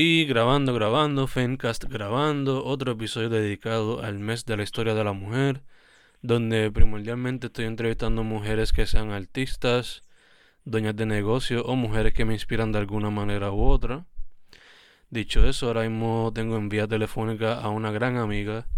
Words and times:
Y 0.00 0.26
grabando, 0.26 0.74
grabando, 0.74 1.26
Fencast 1.26 1.82
grabando, 1.86 2.64
otro 2.64 2.92
episodio 2.92 3.30
dedicado 3.30 4.00
al 4.00 4.20
mes 4.20 4.44
de 4.44 4.56
la 4.56 4.62
historia 4.62 4.94
de 4.94 5.02
la 5.02 5.12
mujer, 5.12 5.64
donde 6.22 6.70
primordialmente 6.70 7.48
estoy 7.48 7.64
entrevistando 7.64 8.22
mujeres 8.22 8.72
que 8.72 8.86
sean 8.86 9.10
artistas, 9.10 10.04
dueñas 10.64 10.94
de 10.94 11.04
negocio 11.04 11.64
o 11.64 11.74
mujeres 11.74 12.14
que 12.14 12.24
me 12.24 12.34
inspiran 12.34 12.70
de 12.70 12.78
alguna 12.78 13.10
manera 13.10 13.50
u 13.50 13.64
otra. 13.64 14.06
Dicho 15.10 15.44
eso, 15.44 15.66
ahora 15.66 15.82
mismo 15.82 16.30
tengo 16.32 16.56
en 16.58 16.68
vía 16.68 16.86
telefónica 16.86 17.60
a 17.60 17.68
una 17.68 17.90
gran 17.90 18.18
amiga, 18.18 18.68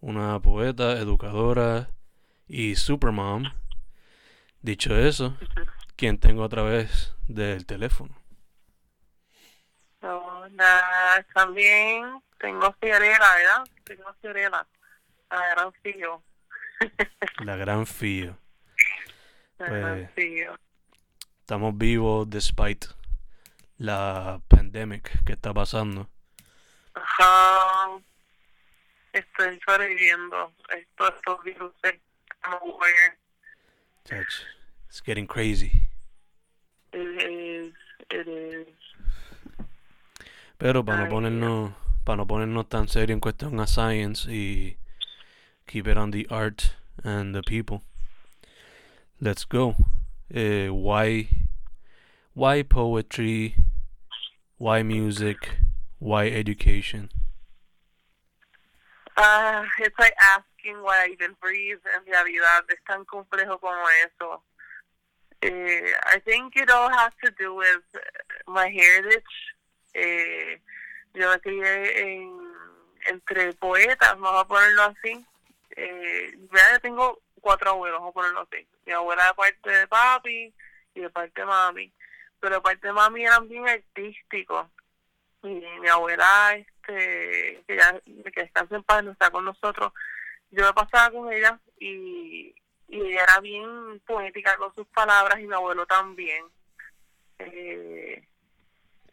una 0.00 0.40
poeta, 0.42 0.98
educadora 0.98 1.90
y 2.48 2.74
supermom. 2.74 3.44
Dicho 4.62 4.96
eso, 4.98 5.36
quien 5.94 6.18
tengo 6.18 6.42
otra 6.42 6.64
vez 6.64 7.14
del 7.28 7.66
teléfono. 7.66 8.16
Hola, 10.46 11.26
también 11.34 12.22
tengo 12.38 12.72
Fiorella, 12.80 13.18
¿verdad? 13.18 13.68
Tengo 13.84 14.14
Fiorella, 14.20 14.66
la 15.30 15.48
gran 15.50 15.72
Fío. 15.82 16.22
La 17.44 17.56
gran 17.56 17.86
Fío. 17.86 18.38
La 19.58 19.66
gran 19.66 19.96
Pues- 19.98 20.10
Fío. 20.14 20.56
Estamos 21.40 21.76
vivos 21.76 22.28
despite 22.30 22.86
la 23.78 24.40
pandemic 24.48 25.24
que 25.24 25.32
está 25.32 25.52
pasando. 25.52 26.08
Ajá. 26.94 27.98
Estoy 29.12 29.58
sobreviviendo. 29.66 30.52
Esto, 30.68 31.08
estos 31.14 31.42
virus 31.44 31.72
estamos 31.82 32.74
It's 34.88 35.00
getting 35.02 35.26
crazy. 35.26 35.88
It 36.92 37.22
is, 37.22 37.74
it 38.10 38.28
is. 38.28 38.85
Pero 40.58 40.84
para 40.84 41.04
no 41.04 41.08
ponernos, 41.08 41.72
para 42.04 42.16
no 42.16 42.26
ponernos 42.26 42.68
tan 42.68 42.88
serio 42.88 43.14
en 43.14 43.20
cuestión 43.20 43.60
a 43.60 43.66
science 43.66 44.30
y 44.30 44.78
keep 45.66 45.86
it 45.86 45.96
on 45.96 46.10
the 46.10 46.26
art 46.30 46.74
and 47.04 47.34
the 47.34 47.42
people. 47.42 47.82
Let's 49.20 49.44
go. 49.44 49.76
Eh, 50.32 50.68
why, 50.68 51.28
why 52.34 52.62
poetry? 52.62 53.56
Why 54.58 54.82
music? 54.82 55.58
Why 55.98 56.28
education? 56.28 57.10
Ah, 59.18 59.64
it's 59.78 59.98
like 59.98 60.14
asking 60.22 60.82
why 60.82 61.04
I 61.04 61.12
even 61.12 61.34
breathe 61.40 61.80
en 61.94 62.04
realidad. 62.12 62.62
Es 62.68 62.78
tan 62.86 63.04
complejo 63.04 63.58
como 63.60 63.84
eso. 64.04 64.42
Eh, 65.42 65.92
I 66.06 66.18
think 66.24 66.56
it 66.56 66.70
all 66.70 66.90
has 66.90 67.12
to 67.24 67.30
do 67.38 67.54
with 67.54 67.82
my 68.46 68.68
heritage. 68.68 69.22
Eh, 69.98 70.60
yo 71.14 71.30
me 71.30 71.40
crié 71.40 72.00
en, 72.02 72.38
entre 73.08 73.54
poetas, 73.54 74.18
vamos 74.18 74.42
a 74.42 74.46
ponerlo 74.46 74.82
así. 74.82 75.24
Eh, 75.70 76.38
ya 76.52 76.78
tengo 76.80 77.22
cuatro 77.40 77.70
abuelos, 77.70 78.00
vamos 78.00 78.10
a 78.10 78.14
ponerlo 78.14 78.40
así. 78.40 78.66
Mi 78.84 78.92
abuela 78.92 79.26
de 79.26 79.34
parte 79.34 79.70
de 79.70 79.86
papi 79.88 80.54
y 80.94 81.00
de 81.00 81.10
parte 81.10 81.40
de 81.40 81.46
mami. 81.46 81.92
Pero 82.40 82.56
de 82.56 82.60
parte 82.60 82.86
de 82.86 82.92
mami 82.92 83.24
eran 83.24 83.48
bien 83.48 83.66
artísticos. 83.66 84.66
Y 85.42 85.48
mi 85.48 85.88
abuela, 85.88 86.56
este, 86.56 87.64
que 87.66 87.76
ya 87.76 87.98
que 88.00 88.42
descansa 88.42 88.76
en 88.76 88.82
paz, 88.82 89.02
no 89.02 89.12
está 89.12 89.30
con 89.30 89.44
nosotros, 89.44 89.92
yo 90.50 90.66
me 90.66 90.72
pasaba 90.74 91.10
con 91.10 91.32
ella 91.32 91.58
y, 91.78 92.54
y 92.88 93.00
ella 93.00 93.22
era 93.22 93.40
bien 93.40 94.00
poética 94.06 94.56
con 94.58 94.74
sus 94.74 94.86
palabras 94.88 95.40
y 95.40 95.46
mi 95.46 95.54
abuelo 95.54 95.86
también. 95.86 96.44
Eh, 97.38 98.26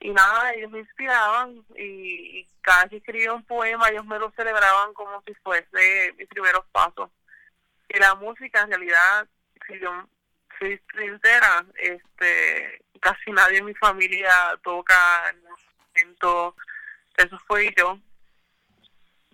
y 0.04 0.12
nada, 0.12 0.52
ellos 0.54 0.70
me 0.70 0.80
inspiraban 0.80 1.66
y, 1.78 2.46
cada 2.62 2.88
que 2.88 2.98
escribía 2.98 3.34
un 3.34 3.44
poema 3.44 3.90
ellos 3.90 4.06
me 4.06 4.18
lo 4.20 4.32
celebraban 4.32 4.94
como 4.94 5.22
si 5.26 5.34
fuese 5.36 6.14
mis 6.18 6.28
primeros 6.28 6.66
pasos. 6.72 7.10
Y 7.90 8.00
la 8.00 8.16
música 8.16 8.62
en 8.62 8.70
realidad, 8.70 9.28
si 9.68 9.80
yo 9.80 9.92
soy 10.60 10.82
sincera, 10.98 11.66
este, 11.76 12.82
casi 13.02 13.32
nadie 13.32 13.58
en 13.58 13.66
mi 13.66 13.74
familia 13.76 14.58
toca 14.64 14.96
en 15.30 15.46
un 15.46 15.58
eso 17.18 17.40
fue 17.48 17.74
yo. 17.78 17.98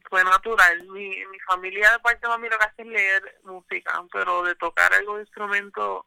Fue 0.09 0.23
natural. 0.23 0.87
Mi, 0.87 1.25
mi 1.25 1.39
familia 1.47 1.91
de 1.91 1.99
parte 1.99 2.21
de 2.21 2.27
mami 2.27 2.49
lo 2.49 2.57
que 2.57 2.65
hace 2.65 2.85
leer 2.85 3.39
música, 3.43 4.03
pero 4.11 4.43
de 4.43 4.55
tocar 4.55 4.93
algún 4.93 5.21
instrumento, 5.21 6.05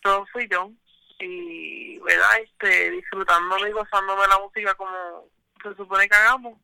todo 0.00 0.26
fui 0.32 0.48
yo. 0.48 0.70
Y, 1.18 1.98
¿verdad? 1.98 2.40
Este, 2.42 2.90
disfrutándome 2.90 3.68
y 3.68 3.72
gozándome 3.72 4.26
la 4.26 4.38
música 4.38 4.74
como 4.74 5.28
se 5.62 5.74
supone 5.74 6.08
que 6.08 6.14
hagamos. 6.14 6.58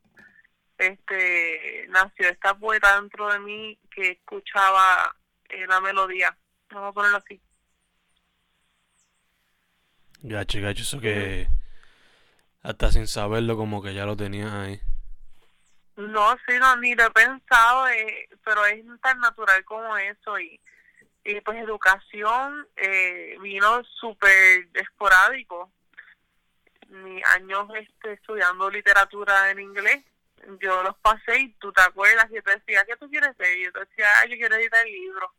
Este, 0.78 1.86
nació 1.88 2.28
esta 2.28 2.54
poeta 2.54 3.00
dentro 3.00 3.30
de 3.32 3.38
mí 3.38 3.78
que 3.94 4.12
escuchaba 4.12 5.14
eh, 5.48 5.66
la 5.66 5.80
melodía. 5.80 6.36
Vamos 6.70 6.90
a 6.90 6.92
ponerlo 6.92 7.18
así. 7.18 7.40
Gacho, 10.22 10.60
gacho, 10.60 10.82
eso 10.82 11.00
que 11.00 11.48
hasta 12.62 12.92
sin 12.92 13.06
saberlo 13.06 13.56
como 13.56 13.82
que 13.82 13.94
ya 13.94 14.04
lo 14.04 14.16
tenías 14.16 14.52
ahí. 14.52 14.80
No, 15.96 16.36
sí, 16.46 16.54
no, 16.58 16.76
ni 16.76 16.94
lo 16.94 17.04
he 17.04 17.10
pensado, 17.10 17.88
eh, 17.88 18.28
pero 18.44 18.64
es 18.66 18.84
tan 19.02 19.18
natural 19.20 19.64
como 19.64 19.96
eso. 19.96 20.38
Y, 20.38 20.60
y 21.24 21.40
pues 21.40 21.58
educación 21.58 22.66
eh, 22.76 23.36
vino 23.40 23.82
súper 23.84 24.68
esporádico. 24.74 25.70
Mis 26.88 27.24
años 27.28 27.68
este, 27.76 28.14
estudiando 28.14 28.70
literatura 28.70 29.50
en 29.50 29.60
inglés, 29.60 30.04
yo 30.60 30.82
los 30.82 30.96
pasé 30.98 31.38
y 31.38 31.52
tú 31.54 31.72
te 31.72 31.82
acuerdas 31.82 32.28
que 32.30 32.42
te 32.42 32.50
decía, 32.52 32.84
¿qué 32.86 32.96
tú 32.96 33.08
quieres 33.08 33.36
ser? 33.36 33.58
Y 33.58 33.64
yo 33.64 33.72
te 33.72 33.80
decía, 33.80 34.06
ah, 34.16 34.26
yo 34.26 34.36
quiero 34.36 34.56
editar 34.56 34.84
libros. 34.86 35.30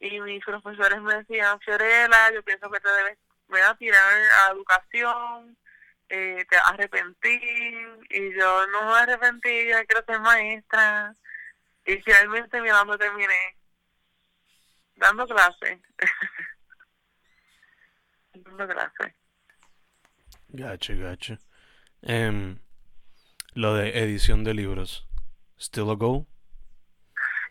Y 0.00 0.20
mis 0.20 0.44
profesores 0.44 1.00
me 1.00 1.14
decían, 1.14 1.60
Fiorella, 1.60 2.32
yo 2.34 2.42
pienso 2.42 2.68
que 2.70 2.80
te 2.80 2.88
debes 2.88 3.18
a 3.60 3.76
tirar 3.76 4.00
a 4.46 4.52
educación, 4.52 5.56
eh, 6.08 6.44
te 6.48 6.56
vas 6.56 6.70
arrepentir, 6.70 7.88
y 8.10 8.34
yo 8.34 8.66
no 8.68 8.86
me 8.86 8.98
arrepentí, 8.98 9.68
yo 9.68 9.76
quiero 9.86 10.04
ser 10.04 10.20
maestra, 10.20 11.14
y 11.84 11.96
finalmente 11.98 12.60
mira 12.60 12.78
dónde 12.78 12.98
terminé, 12.98 13.56
dando 14.96 15.26
clases, 15.26 15.80
dando 18.34 18.68
clases. 18.68 19.14
Gacho, 20.48 20.94
gacho. 20.98 21.38
Em, 22.02 22.58
lo 23.54 23.74
de 23.74 23.98
edición 23.98 24.44
de 24.44 24.54
libros. 24.54 25.06
Still 25.58 25.90
a 25.90 25.94
goal? 25.94 26.26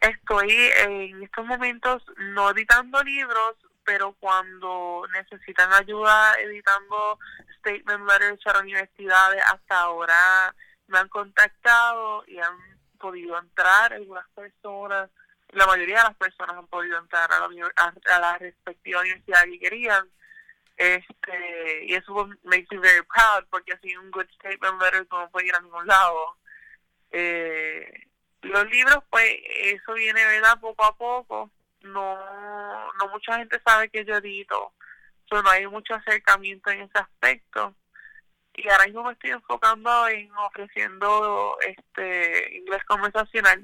Estoy 0.01 0.51
en 0.51 1.23
estos 1.23 1.45
momentos 1.45 2.03
no 2.17 2.49
editando 2.49 3.01
libros, 3.03 3.55
pero 3.85 4.13
cuando 4.19 5.03
necesitan 5.13 5.71
ayuda 5.73 6.35
editando 6.39 7.19
statement 7.59 8.07
letters 8.07 8.41
para 8.43 8.59
universidades, 8.59 9.41
hasta 9.51 9.79
ahora 9.79 10.55
me 10.87 10.99
han 10.99 11.09
contactado 11.09 12.23
y 12.27 12.39
han 12.39 12.57
podido 12.99 13.37
entrar 13.37 13.93
algunas 13.93 14.27
personas, 14.29 15.09
la 15.51 15.67
mayoría 15.67 15.97
de 15.97 16.03
las 16.03 16.15
personas 16.15 16.57
han 16.57 16.67
podido 16.67 16.97
entrar 16.97 17.31
a 17.31 17.39
la, 17.39 17.71
a, 17.75 17.93
a 18.15 18.19
la 18.19 18.37
respectiva 18.37 19.01
universidad 19.01 19.43
que 19.43 19.59
querían. 19.59 20.09
Este, 20.77 21.85
y 21.85 21.93
eso 21.93 22.27
makes 22.43 22.67
me 22.71 22.79
very 22.79 23.03
proud 23.03 23.45
porque 23.49 23.73
así 23.73 23.95
un 23.97 24.09
good 24.09 24.25
statement 24.35 24.81
letter 24.81 25.05
no 25.11 25.29
puede 25.29 25.47
ir 25.47 25.55
a 25.55 25.59
ningún 25.59 25.85
lado. 25.85 26.37
Eh, 27.11 28.07
los 28.41 28.65
libros, 28.71 29.03
pues, 29.09 29.29
eso 29.45 29.93
viene, 29.93 30.25
¿verdad? 30.25 30.59
Poco 30.59 30.83
a 30.83 30.97
poco. 30.97 31.51
No, 31.81 32.93
no 32.93 33.07
mucha 33.09 33.37
gente 33.37 33.61
sabe 33.65 33.89
que 33.89 34.05
yo 34.05 34.15
edito. 34.15 34.73
So, 35.29 35.41
no 35.41 35.49
hay 35.49 35.67
mucho 35.67 35.93
acercamiento 35.95 36.69
en 36.71 36.81
ese 36.81 36.97
aspecto. 36.97 37.75
Y 38.53 38.67
ahora 38.69 38.85
mismo 38.85 39.03
me 39.03 39.13
estoy 39.13 39.31
enfocando 39.31 40.07
en 40.07 40.31
ofreciendo 40.35 41.57
este 41.61 42.57
inglés 42.57 42.83
conversacional. 42.85 43.63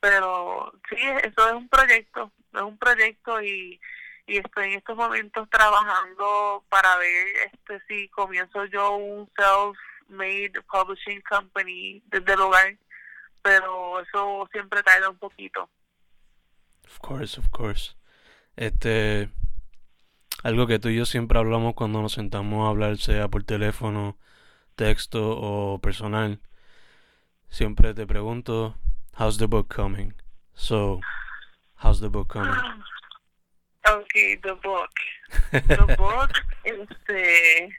Pero 0.00 0.72
sí, 0.88 0.96
eso 0.96 1.48
es 1.48 1.54
un 1.54 1.68
proyecto, 1.68 2.32
es 2.54 2.62
un 2.62 2.78
proyecto 2.78 3.42
y, 3.42 3.80
y 4.26 4.38
estoy 4.38 4.72
en 4.72 4.78
estos 4.78 4.96
momentos 4.96 5.48
trabajando 5.50 6.64
para 6.68 6.96
ver 6.98 7.26
este 7.52 7.80
si 7.88 8.08
comienzo 8.08 8.64
yo 8.66 8.96
un 8.96 9.28
self-made 9.36 10.52
publishing 10.70 11.20
company 11.22 12.02
desde 12.06 12.32
el 12.34 12.40
hogar, 12.40 12.76
pero 13.42 14.00
eso 14.00 14.48
siempre 14.52 14.82
tarda 14.82 15.10
un 15.10 15.18
poquito. 15.18 15.68
Of 16.84 16.98
course, 17.00 17.40
of 17.40 17.48
course. 17.50 17.94
Este, 18.56 19.30
algo 20.42 20.66
que 20.66 20.78
tú 20.78 20.88
y 20.88 20.96
yo 20.96 21.06
siempre 21.06 21.38
hablamos 21.38 21.74
cuando 21.74 22.00
nos 22.00 22.12
sentamos 22.12 22.66
a 22.66 22.70
hablar, 22.70 22.96
sea 22.98 23.28
por 23.28 23.44
teléfono, 23.44 24.16
texto 24.76 25.36
o 25.38 25.80
personal. 25.80 26.40
Siempre 27.48 27.94
te 27.94 28.06
pregunto, 28.06 28.76
how's 29.18 29.38
the 29.38 29.48
book 29.48 29.68
coming? 29.68 30.14
So, 30.54 31.00
how's 31.74 32.00
the 32.00 32.08
book 32.08 32.28
coming? 32.28 32.54
Okay, 33.88 34.36
the 34.42 34.54
book. 34.62 34.90
The 35.50 35.94
book, 35.96 36.30
este, 36.64 37.70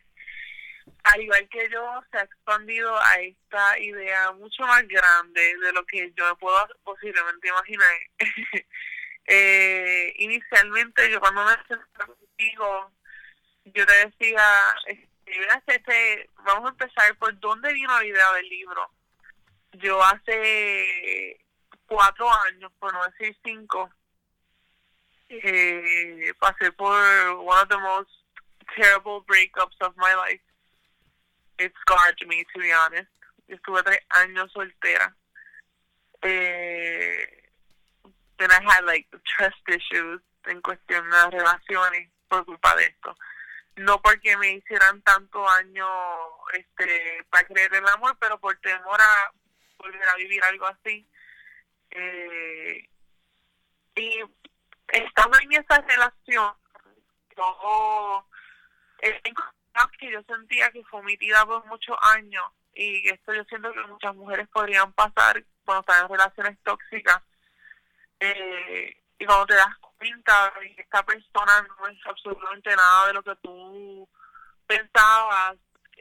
al 1.04 1.22
igual 1.22 1.48
que 1.52 1.70
yo, 1.70 2.02
se 2.10 2.18
ha 2.18 2.24
expandido 2.24 2.98
a 2.98 3.22
esta 3.22 3.78
idea 3.78 4.32
mucho 4.32 4.64
más 4.64 4.88
grande 4.88 5.42
de 5.62 5.72
lo 5.72 5.86
que 5.86 6.12
yo 6.18 6.36
puedo 6.38 6.68
posiblemente 6.84 7.50
imaginar. 7.50 7.96
eh, 9.28 10.14
inicialmente, 10.18 11.12
yo 11.12 11.20
cuando 11.20 11.46
me 11.46 11.52
senté 11.68 12.06
contigo, 12.08 12.92
yo 13.66 13.86
te 13.86 14.08
decía, 14.08 14.76
este, 14.88 16.30
vamos 16.44 16.70
a 16.70 16.72
empezar 16.72 17.16
por 17.20 17.40
dónde 17.40 17.72
vino 17.72 17.96
la 18.00 18.06
idea 18.06 18.34
del 18.34 18.50
libro. 18.50 18.90
Yo 19.74 20.01
hace 20.04 21.39
cuatro 21.86 22.27
años, 22.48 22.71
por 22.80 22.94
no 22.94 23.04
decir 23.06 23.38
cinco, 23.44 23.89
eh, 25.30 26.33
pasé 26.39 26.71
por 26.71 26.95
one 27.38 27.62
of 27.62 27.69
the 27.69 27.77
most 27.77 28.10
terrible 28.75 29.21
breakups 29.27 29.77
of 29.81 29.95
my 29.98 30.13
life. 30.16 30.42
It 31.60 31.74
scarred 31.81 32.18
me, 32.27 32.45
to 32.54 32.60
be 32.60 32.71
honest. 32.71 33.10
Estuve 33.48 33.83
tres 33.83 34.00
años 34.10 34.51
soltera. 34.51 35.16
Eh, 36.21 37.27
then 38.38 38.51
I 38.51 38.60
had 38.63 38.86
like 38.86 39.07
trust 39.38 39.57
issues 39.68 40.21
en 40.45 40.62
cuestión 40.62 41.10
de 41.10 41.30
relaciones 41.31 42.10
por 42.27 42.45
culpa 42.45 42.75
de 42.75 42.86
esto. 42.86 43.16
No 43.77 44.01
porque 44.01 44.36
me 44.38 44.54
hicieran 44.54 45.01
tanto 45.01 45.44
daño 45.44 45.88
este, 46.54 47.24
para 47.30 47.48
creer 47.48 47.74
el 47.75 47.88
amor, 47.88 48.18
pero 48.19 48.39
por 48.39 48.57
temor 48.57 49.00
a 49.00 49.31
volver 49.80 50.08
a 50.10 50.16
vivir 50.16 50.44
algo 50.44 50.68
así. 50.68 51.08
Eh, 51.92 52.90
y 53.96 54.20
estando 54.88 55.40
en 55.40 55.54
esa 55.54 55.81
relación, 55.81 56.54
yo 57.36 58.28
eh, 59.02 59.22
que 59.98 60.12
yo 60.12 60.22
sentía 60.24 60.72
que 60.72 60.84
fue 60.86 61.00
omitida 61.00 61.46
por 61.46 61.66
muchos 61.66 61.98
años 62.02 62.44
y 62.74 63.08
esto 63.10 63.34
yo 63.34 63.44
siento 63.46 63.72
que 63.74 63.81
muchas 63.81 64.16
mujeres 64.16 64.48
podrían 64.50 64.92
pasar 64.94 65.44
cuando 65.66 65.81
están 65.81 66.04
en 66.04 66.12
relaciones 66.12 66.58
tóxicas 66.64 67.22
eh, 68.20 69.02
y 69.18 69.26
cuando 69.26 69.48
te 69.48 69.56
das 69.56 69.78
cuenta 69.98 70.54
de 70.60 70.76
que 70.76 70.81
esta 70.81 71.04
persona 71.04 71.68
no 71.78 71.88
es 71.88 71.98
absolutamente 72.06 72.76
nada 72.76 73.08
de 73.08 73.14
lo 73.14 73.24
que 73.24 73.36
tú 73.38 74.08
pensabas 74.68 75.58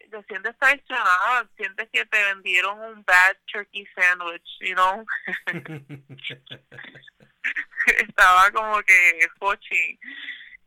te 0.08 0.22
sientes 0.24 0.58
traicionada, 0.58 1.48
sientes 1.56 1.88
que 1.92 2.04
te 2.06 2.24
vendieron 2.24 2.80
un 2.80 3.04
bad 3.04 3.36
turkey 3.46 3.86
sandwich, 3.94 4.58
you 4.60 4.74
know. 4.74 5.06
Estaba 7.86 8.50
como 8.50 8.82
que 8.82 9.28
fochi. 9.38 9.98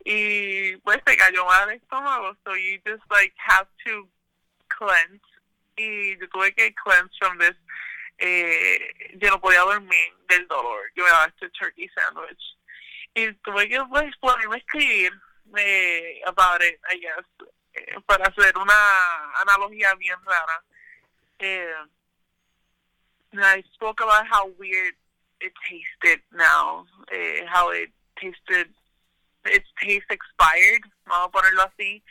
Y 0.04 0.76
pues 0.78 1.04
te 1.04 1.16
cayó 1.16 1.44
mal 1.44 1.70
el 1.70 1.76
estómago, 1.76 2.36
so 2.44 2.56
you 2.56 2.80
just 2.84 3.08
like 3.10 3.32
have 3.38 3.68
to 3.84 4.08
cleanse. 4.68 5.22
Y 5.76 6.18
yo 6.18 6.28
tuve 6.28 6.52
que 6.54 6.74
cleanse 6.74 7.14
from 7.18 7.38
this. 7.38 7.56
Eh, 8.18 9.16
yo 9.16 9.30
no 9.30 9.40
podía 9.40 9.60
dormir 9.60 10.12
del 10.28 10.46
dolor. 10.48 10.90
Yo 10.94 11.04
me 11.04 11.10
daba 11.10 11.26
este 11.26 11.48
turkey 11.50 11.88
sandwich. 11.94 12.56
Y 13.14 13.32
tuve 13.44 13.68
que 13.68 13.78
pues 13.90 14.16
ponerme 14.16 14.56
a 14.56 14.58
escribir 14.58 15.12
eh, 15.56 16.20
about 16.26 16.62
it, 16.62 16.80
I 16.90 16.98
guess 16.98 17.24
para 18.06 18.26
hacer 18.26 18.56
una 18.56 18.74
analogía 19.40 19.94
bien 19.94 20.18
rara, 20.24 20.62
eh, 21.38 21.74
I 23.34 23.64
spoke 23.74 24.00
about 24.00 24.26
how 24.26 24.46
weird 24.58 24.94
it 25.40 25.52
tasted 25.68 26.20
now, 26.32 26.86
eh, 27.10 27.44
how 27.46 27.70
it 27.70 27.90
tasted, 28.20 28.68
its 29.46 29.68
taste 29.80 30.10
expired, 30.10 30.82
vamos 31.06 31.28
a 31.28 31.30
ponerlo 31.30 31.62
así, 31.62 32.02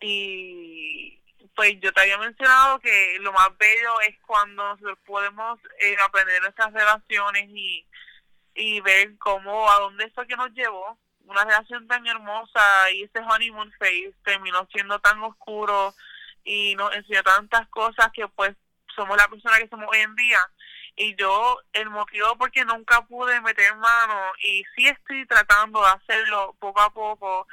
y 0.00 1.18
pues 1.56 1.80
yo 1.80 1.92
te 1.92 2.00
había 2.02 2.18
mencionado 2.18 2.78
que 2.80 3.18
lo 3.20 3.32
más 3.32 3.56
bello 3.58 4.00
es 4.02 4.16
cuando 4.26 4.78
podemos 5.04 5.58
eh, 5.80 5.96
aprender 6.04 6.40
nuestras 6.42 6.72
relaciones 6.72 7.48
y, 7.48 7.86
y 8.54 8.80
ver 8.80 9.16
cómo, 9.18 9.70
a 9.70 9.78
dónde 9.80 10.04
eso 10.04 10.24
que 10.26 10.36
nos 10.36 10.52
llevó, 10.52 10.98
una 11.30 11.44
relación 11.44 11.86
tan 11.86 12.04
hermosa 12.06 12.90
y 12.92 13.04
ese 13.04 13.20
honeymoon 13.20 13.72
phase 13.78 14.12
terminó 14.24 14.66
siendo 14.72 14.98
tan 14.98 15.22
oscuro 15.22 15.94
y 16.44 16.74
nos 16.74 16.94
enseñó 16.94 17.22
tantas 17.22 17.68
cosas 17.68 18.10
que 18.12 18.26
pues 18.28 18.56
somos 18.96 19.16
la 19.16 19.28
persona 19.28 19.58
que 19.58 19.68
somos 19.68 19.88
hoy 19.90 20.00
en 20.00 20.14
día. 20.16 20.40
Y 20.96 21.14
yo 21.14 21.60
el 21.72 21.88
motivo 21.88 22.36
porque 22.36 22.64
nunca 22.64 23.02
pude 23.06 23.40
meter 23.40 23.74
mano 23.76 24.32
y 24.42 24.64
sí 24.74 24.88
estoy 24.88 25.24
tratando 25.26 25.80
de 25.80 25.88
hacerlo 25.88 26.56
poco 26.58 26.80
a 26.80 26.90
poco 26.90 27.46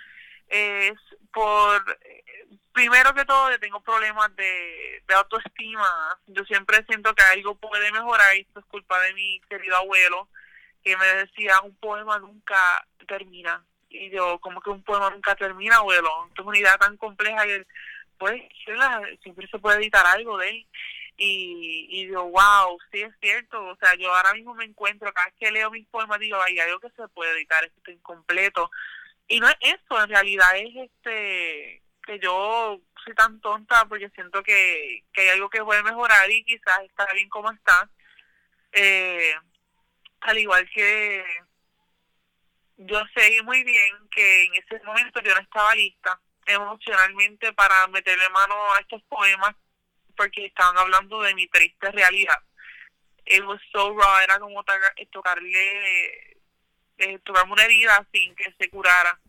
es 0.47 0.93
por 1.31 1.99
primero 2.73 3.13
que 3.13 3.25
todo 3.25 3.51
yo 3.51 3.59
tengo 3.59 3.79
problemas 3.81 4.35
de, 4.35 5.03
de 5.07 5.13
autoestima. 5.13 6.17
Yo 6.27 6.43
siempre 6.45 6.83
siento 6.85 7.13
que 7.13 7.23
algo 7.23 7.55
puede 7.55 7.91
mejorar 7.91 8.35
y 8.35 8.41
esto 8.41 8.59
es 8.59 8.65
culpa 8.65 8.99
de 9.01 9.13
mi 9.13 9.39
querido 9.49 9.77
abuelo 9.77 10.27
que 10.83 10.97
me 10.97 11.05
decía 11.05 11.59
un 11.61 11.75
poema 11.77 12.19
nunca 12.19 12.85
termina. 13.07 13.63
Y 13.89 14.09
yo, 14.09 14.39
como 14.39 14.61
que 14.61 14.69
un 14.69 14.83
poema 14.83 15.09
nunca 15.09 15.35
termina, 15.35 15.77
abuelo. 15.77 16.29
Es 16.37 16.45
una 16.45 16.57
idea 16.57 16.77
tan 16.77 16.97
compleja 16.97 17.43
que, 17.45 17.65
pues, 18.17 18.41
siempre 19.23 19.47
se 19.47 19.59
puede 19.59 19.77
editar 19.77 20.05
algo 20.05 20.37
de 20.37 20.49
él. 20.49 20.67
Y, 21.17 21.87
y 21.89 22.07
yo, 22.07 22.25
wow, 22.25 22.77
sí 22.91 23.01
es 23.01 23.13
cierto. 23.19 23.65
O 23.65 23.75
sea, 23.77 23.95
yo 23.95 24.13
ahora 24.13 24.33
mismo 24.33 24.53
me 24.53 24.65
encuentro, 24.65 25.11
cada 25.13 25.27
vez 25.27 25.35
que 25.39 25.51
leo 25.51 25.71
mis 25.71 25.87
poemas, 25.87 26.19
digo, 26.19 26.41
hay 26.41 26.59
algo 26.59 26.79
que 26.79 26.89
se 26.91 27.07
puede 27.09 27.31
editar, 27.37 27.63
esto 27.63 27.77
está 27.77 27.91
incompleto. 27.91 28.69
Y 29.27 29.39
no 29.39 29.49
es 29.49 29.57
eso, 29.61 30.01
en 30.01 30.09
realidad 30.09 30.57
es 30.57 30.75
este 30.75 31.81
que 32.07 32.19
yo 32.19 32.79
soy 33.03 33.13
tan 33.13 33.39
tonta 33.41 33.85
porque 33.85 34.09
siento 34.11 34.41
que, 34.41 35.03
que 35.13 35.21
hay 35.21 35.29
algo 35.29 35.49
que 35.49 35.63
puede 35.63 35.83
mejorar 35.83 36.31
y 36.31 36.43
quizás 36.45 36.79
está 36.85 37.05
bien 37.13 37.29
como 37.29 37.51
está. 37.51 37.89
Eh, 38.71 39.35
al 40.27 40.37
igual 40.37 40.69
que 40.69 41.23
yo 42.77 43.01
sé 43.15 43.41
muy 43.43 43.63
bien 43.63 43.95
que 44.11 44.45
en 44.45 44.55
ese 44.55 44.83
momento 44.83 45.21
yo 45.21 45.33
no 45.33 45.41
estaba 45.41 45.73
lista 45.73 46.19
emocionalmente 46.45 47.53
para 47.53 47.87
meterle 47.87 48.29
mano 48.29 48.55
a 48.73 48.79
estos 48.79 49.01
poemas 49.03 49.55
porque 50.15 50.45
estaban 50.45 50.77
hablando 50.77 51.21
de 51.21 51.33
mi 51.33 51.47
triste 51.47 51.91
realidad. 51.91 52.39
It 53.25 53.43
was 53.43 53.59
so 53.71 53.95
raw, 53.95 54.19
era 54.23 54.39
como 54.39 54.63
tocarle, 55.11 56.37
eh, 56.97 57.19
tocarme 57.23 57.53
una 57.53 57.63
herida 57.63 58.05
sin 58.11 58.35
que 58.35 58.53
se 58.57 58.69
curara. 58.69 59.19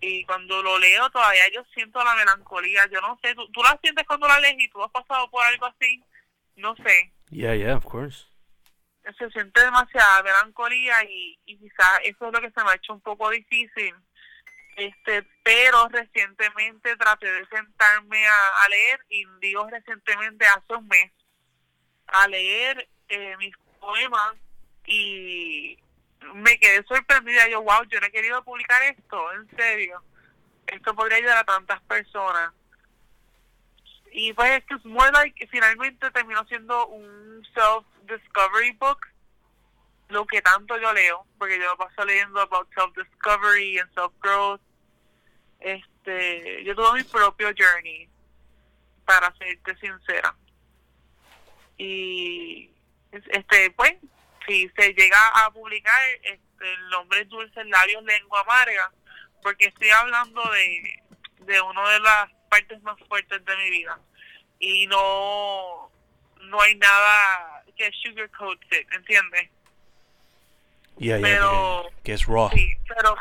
Y 0.00 0.24
cuando 0.24 0.62
lo 0.62 0.78
leo 0.78 1.10
todavía 1.10 1.48
yo 1.52 1.62
siento 1.74 2.02
la 2.02 2.14
melancolía, 2.14 2.86
yo 2.90 3.00
no 3.00 3.18
sé, 3.22 3.34
¿tú, 3.34 3.48
tú 3.52 3.62
la 3.62 3.78
sientes 3.82 4.06
cuando 4.06 4.28
la 4.28 4.40
lees 4.40 4.56
y 4.58 4.68
tú 4.68 4.82
has 4.82 4.90
pasado 4.90 5.30
por 5.30 5.44
algo 5.44 5.66
así? 5.66 6.02
No 6.56 6.74
sé. 6.76 7.12
Yeah, 7.30 7.54
yeah, 7.54 7.76
of 7.76 7.84
course 7.84 8.31
se 9.18 9.30
siente 9.30 9.60
demasiada 9.60 10.22
melancolía 10.22 11.02
y, 11.04 11.38
y 11.46 11.58
quizás 11.58 12.00
eso 12.04 12.26
es 12.26 12.32
lo 12.32 12.40
que 12.40 12.50
se 12.50 12.64
me 12.64 12.70
ha 12.70 12.74
hecho 12.74 12.92
un 12.92 13.00
poco 13.00 13.30
difícil. 13.30 13.94
Este, 14.76 15.22
pero 15.42 15.88
recientemente 15.88 16.96
traté 16.96 17.30
de 17.30 17.46
sentarme 17.46 18.26
a, 18.26 18.68
leer, 18.70 19.00
y 19.10 19.26
digo 19.40 19.68
recientemente 19.68 20.46
hace 20.46 20.74
un 20.74 20.88
mes, 20.88 21.12
a 22.06 22.26
leer 22.28 22.88
eh, 23.08 23.36
mis 23.36 23.54
poemas 23.80 24.34
y 24.86 25.78
me 26.34 26.58
quedé 26.58 26.82
sorprendida. 26.84 27.48
Yo, 27.48 27.62
wow, 27.62 27.84
yo 27.88 28.00
no 28.00 28.06
he 28.06 28.12
querido 28.12 28.42
publicar 28.44 28.82
esto, 28.84 29.32
en 29.32 29.48
serio. 29.56 30.02
Esto 30.66 30.94
podría 30.94 31.18
ayudar 31.18 31.38
a 31.38 31.44
tantas 31.44 31.82
personas. 31.82 32.52
Y 34.14 34.32
pues 34.34 34.50
es 34.58 34.64
que 34.66 34.74
es 34.74 34.84
more 34.84 35.10
like, 35.10 35.46
finalmente 35.48 36.10
terminó 36.10 36.44
siendo 36.46 36.86
un 36.88 37.42
self 37.54 37.86
discovery 38.06 38.72
book, 38.72 38.98
lo 40.08 40.26
que 40.26 40.42
tanto 40.42 40.76
yo 40.78 40.92
leo, 40.92 41.26
porque 41.38 41.58
yo 41.58 41.74
paso 41.76 42.04
leyendo 42.04 42.40
about 42.40 42.68
self-discovery 42.74 43.78
and 43.78 43.92
self-growth. 43.94 44.60
Este, 45.60 46.62
yo 46.64 46.74
tuve 46.74 46.98
mi 46.98 47.04
propio 47.04 47.52
journey, 47.56 48.08
para 49.06 49.34
serte 49.36 49.76
sincera. 49.78 50.34
Y, 51.78 52.70
este, 53.10 53.70
pues, 53.70 53.94
si 54.46 54.68
se 54.76 54.92
llega 54.92 55.28
a 55.28 55.50
publicar 55.50 56.02
este, 56.22 56.72
el 56.74 56.88
nombre 56.90 57.24
Dulce 57.24 57.64
Labios 57.64 58.04
Lengua 58.04 58.40
Amarga, 58.42 58.92
porque 59.42 59.66
estoy 59.66 59.88
hablando 59.90 60.42
de, 60.50 61.02
de 61.40 61.60
una 61.62 61.88
de 61.90 62.00
las 62.00 62.30
partes 62.52 62.82
más 62.82 62.98
fuertes 63.08 63.42
de 63.42 63.56
mi 63.56 63.70
vida. 63.70 63.98
Y 64.58 64.86
no, 64.86 65.90
no 66.42 66.60
hay 66.60 66.74
nada 66.76 67.64
que 67.74 67.90
sugarcoat 67.92 68.58
it, 68.72 68.86
¿entiendes? 68.92 69.48
Yeah, 70.98 71.16
yeah, 71.16 71.22
pero, 71.22 71.90
que, 72.04 72.12
es 72.12 72.26
raw. 72.26 72.50
Sí, 72.50 72.76
pero 72.86 73.16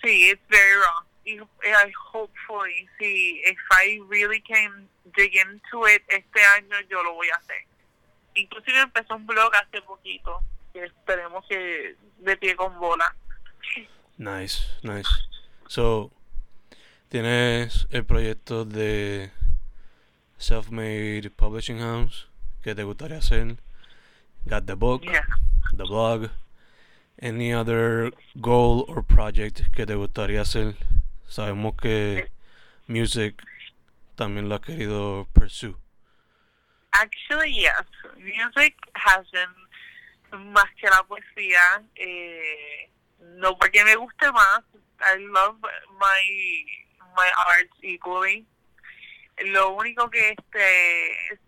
sí, 0.00 0.30
it's 0.30 0.40
very 0.48 0.76
raw. 0.76 1.04
Y 1.24 1.40
I 1.40 1.92
hopefully, 2.12 2.88
sí, 3.00 3.42
if 3.44 3.58
I 3.72 4.00
really 4.08 4.40
can 4.40 4.88
dig 5.16 5.34
into 5.34 5.86
it 5.88 6.02
este 6.08 6.40
año, 6.56 6.76
yo 6.88 7.02
lo 7.02 7.14
voy 7.14 7.28
a 7.30 7.36
hacer. 7.36 7.66
Inclusive 8.34 8.78
empezó 8.78 9.16
un 9.16 9.26
blog 9.26 9.52
hace 9.56 9.82
poquito, 9.82 10.40
que 10.72 10.84
esperemos 10.84 11.44
que 11.48 11.96
de 12.18 12.36
pie 12.36 12.54
con 12.54 12.78
bola. 12.78 13.12
Nice, 14.18 14.64
nice. 14.82 15.10
So, 15.66 16.12
tienes 17.08 17.86
el 17.90 18.04
proyecto 18.04 18.64
de 18.64 19.30
self-made 20.38 21.30
publishing 21.30 21.78
house 21.80 22.28
que 22.62 22.74
te 22.74 22.82
gustaría 22.84 23.18
hacer? 23.18 23.56
Got 24.44 24.66
the 24.66 24.74
book, 24.74 25.02
Yeah. 25.04 25.22
the 25.72 25.84
blog. 25.84 26.30
Any 27.20 27.52
other 27.52 28.12
goal 28.36 28.84
or 28.88 29.02
project 29.02 29.62
que 29.74 29.84
te 29.86 29.94
gustaría 29.94 30.42
hacer? 30.42 30.76
Sabemos 31.28 31.74
que 31.76 32.30
music 32.86 33.42
también 34.14 34.48
lo 34.48 34.54
has 34.54 34.60
querido 34.60 35.26
pursue. 35.32 35.76
Actually, 36.92 37.52
yes. 37.52 37.84
Music 38.16 38.74
has 38.94 39.26
been 39.32 40.52
más 40.52 40.66
que 40.80 40.88
la 40.88 41.02
poesía. 41.02 41.82
Eh, 41.96 42.88
no 43.20 43.56
porque 43.58 43.84
me 43.84 43.96
guste 43.96 44.30
más. 44.32 44.62
I 45.00 45.18
love 45.18 45.56
my 46.00 46.64
my 47.16 47.30
arts 47.48 47.76
equally. 47.82 48.46
Lo 49.38 49.70
único 49.70 50.10
que 50.10 50.30
este 50.30 51.40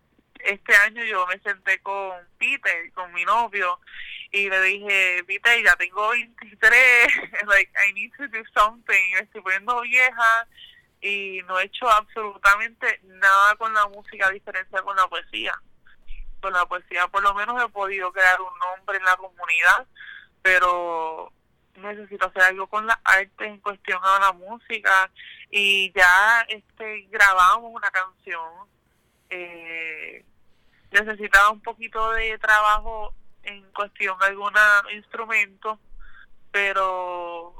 este 0.44 0.74
año 0.74 1.04
yo 1.04 1.26
me 1.26 1.38
senté 1.40 1.80
con 1.80 2.12
Peter, 2.38 2.90
con 2.92 3.12
mi 3.12 3.24
novio, 3.24 3.78
y 4.30 4.48
le 4.48 4.62
dije, 4.62 5.24
Peter, 5.26 5.62
ya 5.62 5.76
tengo 5.76 6.10
23, 6.10 7.06
like 7.46 7.70
I 7.86 7.92
need 7.92 8.12
to 8.16 8.28
do 8.28 8.42
something. 8.54 9.12
Me 9.14 9.20
estoy 9.20 9.40
poniendo 9.42 9.80
vieja 9.80 10.46
y 11.00 11.40
no 11.46 11.58
he 11.58 11.64
hecho 11.64 11.88
absolutamente 11.90 13.00
nada 13.04 13.56
con 13.56 13.72
la 13.74 13.86
música 13.88 14.28
a 14.28 14.30
diferencia 14.30 14.82
con 14.82 14.96
la 14.96 15.08
poesía. 15.08 15.52
Con 16.40 16.52
la 16.52 16.66
poesía 16.66 17.08
por 17.08 17.22
lo 17.22 17.34
menos 17.34 17.62
he 17.62 17.68
podido 17.68 18.12
crear 18.12 18.40
un 18.40 18.58
nombre 18.58 18.98
en 18.98 19.04
la 19.04 19.16
comunidad, 19.16 19.86
pero 20.42 21.32
necesito 21.76 22.26
hacer 22.26 22.42
algo 22.42 22.66
con 22.66 22.86
las 22.86 22.98
artes 23.04 23.48
en 23.48 23.60
cuestión 23.60 24.00
a 24.02 24.18
la 24.18 24.32
música 24.32 25.10
y 25.50 25.92
ya 25.92 26.44
este 26.48 27.02
grabamos 27.10 27.70
una 27.72 27.90
canción. 27.90 28.68
Eh, 29.30 30.24
necesitaba 30.90 31.50
un 31.50 31.60
poquito 31.60 32.10
de 32.12 32.38
trabajo 32.38 33.14
en 33.44 33.62
cuestión 33.72 34.18
de 34.18 34.26
algún 34.26 34.52
instrumento, 34.92 35.78
pero 36.50 37.54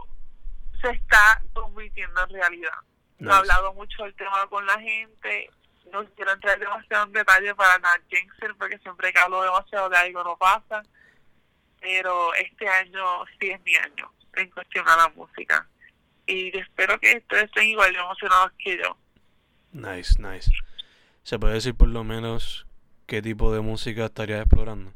se 0.83 0.91
está 0.91 1.43
convirtiendo 1.53 2.23
en 2.25 2.31
realidad. 2.31 2.79
He 3.21 3.31
hablado 3.31 3.75
mucho 3.75 4.03
del 4.05 4.15
tema 4.15 4.47
con 4.49 4.65
la 4.67 4.79
gente. 4.81 5.51
No 5.93 6.05
quiero 6.15 6.33
entrar 6.33 6.59
demasiado 6.59 7.05
en 7.07 7.13
detalle 7.13 7.55
para 7.55 7.79
dar 7.79 8.01
jinxer 8.09 8.55
porque 8.57 8.79
siempre 8.79 9.13
que 9.13 9.21
hablo 9.21 9.43
demasiado 9.43 9.89
de 9.89 9.97
algo 9.97 10.25
no 10.25 10.37
pasa. 10.37 10.83
Pero 11.81 12.35
este 12.35 12.69
año 12.69 13.25
sí 13.39 13.51
es 13.51 13.61
mi 13.63 13.75
año 13.77 14.13
en 14.37 14.51
cuestión 14.51 14.89
a 14.89 14.97
la 14.97 15.09
música. 15.11 15.67
Y 16.27 16.57
espero 16.57 16.99
que 17.01 17.17
ustedes 17.17 17.45
estén 17.45 17.69
igual 17.69 17.93
de 17.93 17.99
emocionados 17.99 18.53
que 18.59 18.79
yo. 18.79 18.97
Nice, 19.73 20.21
nice. 20.21 20.51
¿Se 21.23 21.39
puede 21.39 21.55
decir 21.55 21.75
por 21.75 21.89
lo 21.89 22.05
menos 22.05 22.67
qué 23.07 23.23
tipo 23.23 23.53
de 23.53 23.61
música 23.61 24.07
estarías 24.07 24.41
explorando? 24.41 24.93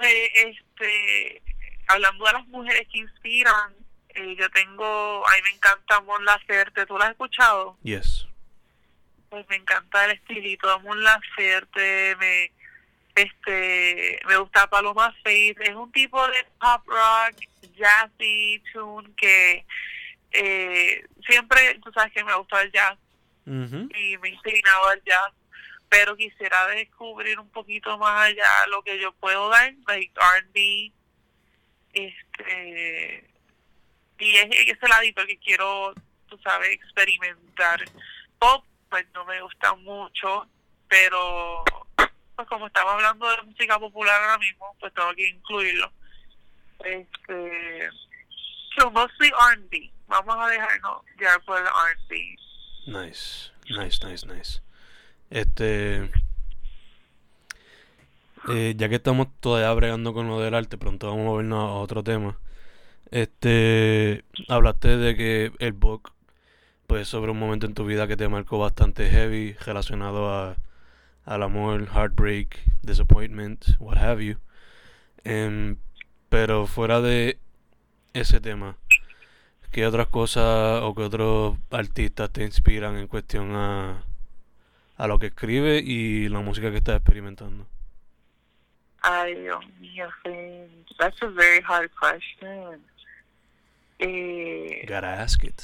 Eh, 0.00 0.30
este, 0.34 1.42
hablando 1.88 2.24
de 2.26 2.32
las 2.32 2.46
mujeres 2.48 2.86
que 2.92 2.98
inspiran, 2.98 3.74
eh, 4.10 4.36
yo 4.38 4.48
tengo, 4.50 5.26
a 5.26 5.30
mí 5.36 5.42
me 5.44 5.56
encanta 5.56 6.00
Mon 6.02 6.24
Laferte, 6.24 6.86
¿tú 6.86 6.98
la 6.98 7.06
has 7.06 7.10
escuchado? 7.12 7.76
Yes. 7.82 8.26
Pues 9.28 9.46
me 9.48 9.56
encanta 9.56 10.04
el 10.04 10.12
estilito 10.12 10.68
de 10.68 10.82
Mon 10.82 11.02
Laferte, 11.02 12.16
me, 12.16 12.52
este, 13.16 14.20
me 14.26 14.36
gusta 14.36 14.68
Paloma 14.68 15.14
Faith, 15.24 15.58
es 15.60 15.74
un 15.74 15.90
tipo 15.90 16.24
de 16.28 16.44
pop 16.60 16.86
rock, 16.86 17.42
jazzy 17.74 18.62
tune 18.72 19.08
que 19.16 19.64
eh, 20.32 21.02
siempre, 21.26 21.80
tú 21.82 21.90
sabes 21.92 22.12
que 22.12 22.22
me 22.22 22.34
gusta 22.34 22.60
el 22.60 22.70
jazz 22.70 22.98
y 23.46 24.18
me 24.18 24.28
he 24.28 24.32
inclinado 24.32 24.88
al 24.88 25.02
jazz, 25.04 25.32
pero 25.88 26.16
quisiera 26.16 26.66
descubrir 26.68 27.40
un 27.40 27.48
poquito 27.48 27.96
más 27.96 28.28
allá 28.28 28.66
lo 28.68 28.82
que 28.82 29.00
yo 29.00 29.12
puedo 29.12 29.48
dar, 29.48 29.72
like 29.86 30.12
R&B, 30.14 30.92
este, 31.94 33.24
y 34.18 34.36
es 34.36 34.46
es 34.50 34.76
ese 34.76 34.88
ladito 34.88 35.24
que 35.26 35.38
quiero, 35.38 35.94
tú 36.28 36.38
sabes, 36.44 36.70
experimentar. 36.70 37.82
Pop, 38.38 38.64
pues 38.90 39.06
no 39.14 39.24
me 39.24 39.40
gusta 39.40 39.74
mucho, 39.76 40.46
pero 40.88 41.64
pues 42.36 42.48
como 42.48 42.66
estamos 42.66 42.92
hablando 42.92 43.28
de 43.28 43.42
música 43.42 43.78
popular 43.78 44.20
ahora 44.20 44.38
mismo, 44.38 44.76
pues 44.78 44.92
tengo 44.92 45.12
que 45.14 45.28
incluirlo. 45.28 45.90
Este, 46.84 47.88
so 48.76 48.90
mostly 48.90 49.28
R&B. 49.28 49.90
Vamos 50.06 50.36
a 50.38 50.48
dejarnos 50.48 51.02
ya 51.18 51.38
por 51.40 51.58
el 51.58 51.64
R&B. 51.64 52.36
Nice, 52.86 53.50
nice, 53.70 54.06
nice, 54.06 54.26
nice. 54.26 54.60
Este. 55.30 56.10
eh, 58.48 58.74
ya 58.76 58.88
que 58.88 58.96
estamos 58.96 59.28
todavía 59.40 59.72
bregando 59.72 60.12
con 60.12 60.28
lo 60.28 60.38
del 60.40 60.54
arte, 60.54 60.78
pronto 60.78 61.08
vamos 61.08 61.22
a 61.22 61.26
movernos 61.26 61.70
a 61.70 61.74
otro 61.74 62.04
tema. 62.04 62.38
Este. 63.10 64.24
Hablaste 64.48 64.98
de 64.98 65.16
que 65.16 65.52
el 65.58 65.72
book, 65.72 66.12
pues, 66.86 67.08
sobre 67.08 67.30
un 67.32 67.38
momento 67.38 67.66
en 67.66 67.74
tu 67.74 67.86
vida 67.86 68.06
que 68.06 68.16
te 68.16 68.28
marcó 68.28 68.58
bastante 68.58 69.08
heavy, 69.08 69.54
relacionado 69.54 70.30
a, 70.32 70.56
al 71.26 71.42
amor, 71.42 71.88
heartbreak, 71.92 72.60
disappointment, 72.82 73.76
what 73.78 73.98
have 73.98 74.22
you. 74.24 74.38
Em, 75.24 75.76
pero 76.28 76.66
fuera 76.66 77.00
de 77.00 77.38
ese 78.14 78.40
tema, 78.40 78.76
¿qué 79.72 79.86
otras 79.86 80.06
cosas 80.08 80.80
o 80.82 80.94
qué 80.94 81.02
otros 81.02 81.58
artistas 81.70 82.30
te 82.32 82.42
inspiran 82.44 82.96
en 82.96 83.08
cuestión 83.08 83.54
a, 83.54 84.02
a 84.96 85.06
lo 85.08 85.18
que 85.18 85.26
escribe 85.26 85.78
y 85.84 86.28
la 86.28 86.40
música 86.40 86.70
que 86.70 86.78
estás 86.78 86.96
experimentando? 86.96 87.66
Ay, 89.02 89.34
Dios 89.34 89.64
mío. 89.78 90.08
That's 90.98 91.20
a 91.22 91.26
very 91.28 91.62
hard 91.62 91.90
question. 92.00 92.82
Eh, 93.98 94.84
Gotta 94.88 95.22
ask 95.22 95.42
it. 95.44 95.62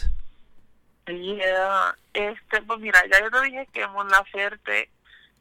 yeah. 1.07 1.95
Este, 2.15 2.63
pues 2.63 2.79
mira, 2.81 3.01
ya 3.11 3.21
yo 3.21 3.31
te 3.31 3.47
dije 3.47 3.69
que 3.73 3.87
Mon 3.89 4.09
Laferte 4.09 4.89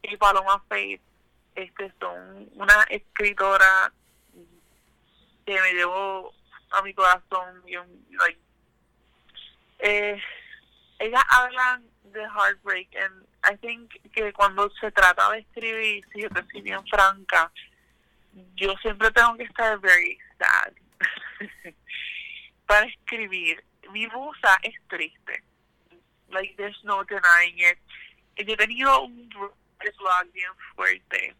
y 0.02 0.16
Paloma 0.16 0.62
Faith 0.68 1.00
este, 1.54 1.92
son 2.00 2.48
una 2.54 2.82
escritora 2.90 3.92
que 5.46 5.60
me 5.60 5.74
llevó 5.74 6.32
a 6.70 6.82
mi 6.82 6.94
corazón. 6.94 7.62
Bien, 7.64 7.84
like, 8.18 8.40
eh, 9.78 10.20
ellas 10.98 11.24
hablan 11.28 11.84
de 12.04 12.22
heartbreak 12.22 12.94
and 12.96 13.26
I 13.44 13.56
think 13.56 13.90
que 14.12 14.32
cuando 14.32 14.70
se 14.80 14.90
trata 14.92 15.30
de 15.32 15.40
escribir, 15.40 16.04
si 16.12 16.22
yo 16.22 16.30
te 16.30 16.42
soy 16.50 16.62
bien 16.62 16.84
franca, 16.86 17.50
yo 18.54 18.74
siempre 18.78 19.10
tengo 19.10 19.36
que 19.36 19.44
estar 19.44 19.78
very 19.80 20.18
sad 20.38 20.72
para 22.66 22.86
escribir. 22.86 23.62
Mi 23.90 24.06
musa 24.06 24.58
es 24.62 24.74
triste. 24.88 25.42
Like, 26.28 26.54
there's 26.56 26.78
no 26.84 27.04
denying 27.04 27.58
it. 27.58 27.78
Y 28.36 28.44
Yo 28.44 28.54
he 28.54 28.56
tenido 28.56 29.02
un 29.02 29.28
blog 29.90 30.32
bien 30.32 30.50
fuerte 30.74 31.34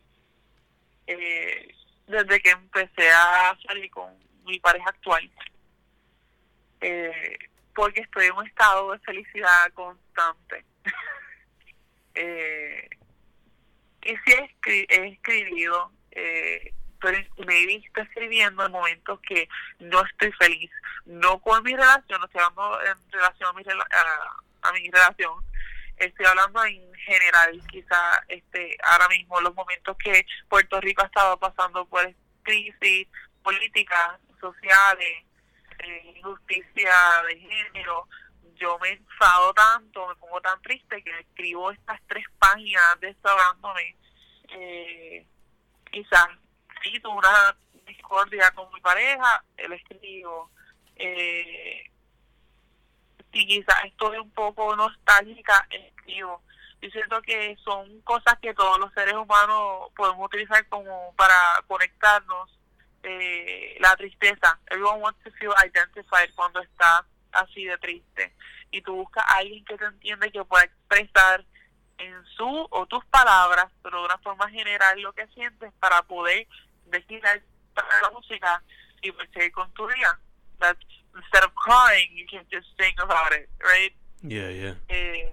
eh, 1.07 1.75
desde 2.07 2.41
que 2.41 2.51
empecé 2.51 3.11
a 3.11 3.57
salir 3.67 3.91
con 3.91 4.13
mi 4.45 4.59
pareja 4.61 4.89
actual. 4.91 5.31
Eh, 6.81 7.39
porque 7.75 8.01
estoy 8.01 8.27
en 8.27 8.33
un 8.33 8.47
estado 8.47 8.93
de 8.93 8.99
felicidad 9.01 9.73
constante. 9.73 10.65
eh, 12.15 12.89
y 14.05 14.09
sí 14.11 14.33
he, 14.33 14.49
escri- 14.61 14.87
he 14.89 15.07
escribido, 15.09 15.93
eh, 16.11 16.75
pero 17.01 17.19
me 17.47 17.61
he 17.63 17.67
visto 17.67 18.01
escribiendo 18.01 18.67
en 18.67 18.73
momentos 18.73 19.21
que 19.21 19.49
no 19.79 20.05
estoy 20.05 20.33
feliz. 20.33 20.71
No 21.07 21.41
con 21.41 21.63
mi 21.63 21.75
relación, 21.75 22.21
no 22.21 22.27
estoy 22.27 22.43
hablando 22.43 22.81
en 22.85 23.13
relación 23.13 23.49
a 23.49 23.53
mi, 23.55 23.63
rela- 23.63 23.87
a, 23.91 24.69
a 24.69 24.73
mi 24.73 24.91
relación, 24.91 25.35
estoy 25.97 26.27
hablando 26.27 26.65
en 26.65 26.93
general, 26.95 27.61
quizá 27.71 28.23
este, 28.29 28.77
ahora 28.83 29.09
mismo, 29.09 29.41
los 29.41 29.55
momentos 29.55 29.97
que 29.99 30.27
Puerto 30.49 30.81
Rico 30.81 31.03
ha 31.03 31.07
estado 31.07 31.39
pasando 31.39 31.85
por 31.87 32.13
crisis 32.43 33.09
políticas, 33.43 34.21
sociales, 34.41 35.25
eh, 35.79 36.15
injusticia 36.17 36.93
de 37.29 37.39
género, 37.39 38.09
yo 38.57 38.79
me 38.79 38.91
enfado 38.91 39.53
tanto, 39.55 40.09
me 40.09 40.15
pongo 40.17 40.41
tan 40.41 40.61
triste 40.63 41.03
que 41.03 41.19
escribo 41.21 41.71
estas 41.73 42.01
tres 42.07 42.25
páginas 42.39 43.01
desahogándome. 43.01 43.97
Eh, 44.51 45.27
quizás 45.91 46.29
sí 46.83 47.01
tuve 47.01 47.19
una 47.19 47.57
discordia 47.87 48.51
con 48.53 48.73
mi 48.73 48.81
pareja, 48.81 49.45
el 49.57 49.73
escribo. 49.73 50.51
Eh, 50.97 51.92
si 53.33 53.47
quizás 53.47 53.85
estoy 53.85 54.19
un 54.19 54.31
poco 54.31 54.75
nostálgica, 54.77 55.67
escribo. 55.71 56.43
Yo 56.81 56.91
siento 56.91 57.23
que 57.23 57.57
son 57.65 58.01
cosas 58.03 58.39
que 58.41 58.55
todos 58.55 58.79
los 58.79 58.93
seres 58.93 59.15
humanos 59.15 59.91
podemos 59.97 60.27
utilizar 60.27 60.67
como 60.69 61.15
para 61.17 61.35
conectarnos. 61.67 62.51
Eh, 63.05 63.77
la 63.81 63.97
tristeza. 63.97 64.59
Everyone 64.71 65.01
wants 65.01 65.23
to 65.25 65.31
feel 65.33 65.53
identified 65.65 66.33
cuando 66.37 66.61
está 66.61 67.05
así 67.33 67.65
de 67.65 67.77
triste. 67.79 68.33
Y 68.71 68.81
tú 68.83 68.95
buscas 68.95 69.25
a 69.27 69.39
alguien 69.39 69.65
que 69.65 69.77
te 69.77 69.85
entiende, 69.85 70.31
que 70.31 70.45
pueda 70.45 70.65
expresar 70.65 71.45
en 71.99 72.25
su 72.27 72.69
o 72.71 72.87
tus 72.87 73.05
palabras, 73.07 73.67
pero 73.83 73.99
de 73.99 74.05
una 74.05 74.19
forma 74.19 74.49
general 74.51 75.01
lo 75.01 75.13
que 75.13 75.27
sientes 75.29 75.73
para 75.81 76.03
poder 76.03 76.47
decir 76.87 77.23
la 77.23 78.11
música 78.11 78.63
y 79.01 79.11
pues 79.13 79.29
seguir 79.33 79.53
con 79.53 79.71
tu 79.73 79.87
día. 79.89 80.19
Instead 81.17 81.45
of 81.45 81.55
crying, 81.55 82.09
you 82.15 82.27
can 82.27 82.45
just 82.51 82.67
sing 82.79 82.95
about 82.99 83.33
it, 83.33 83.49
right? 83.63 83.93
Yeah, 84.23 84.49
yeah. 84.49 84.75
Eh, 84.89 85.31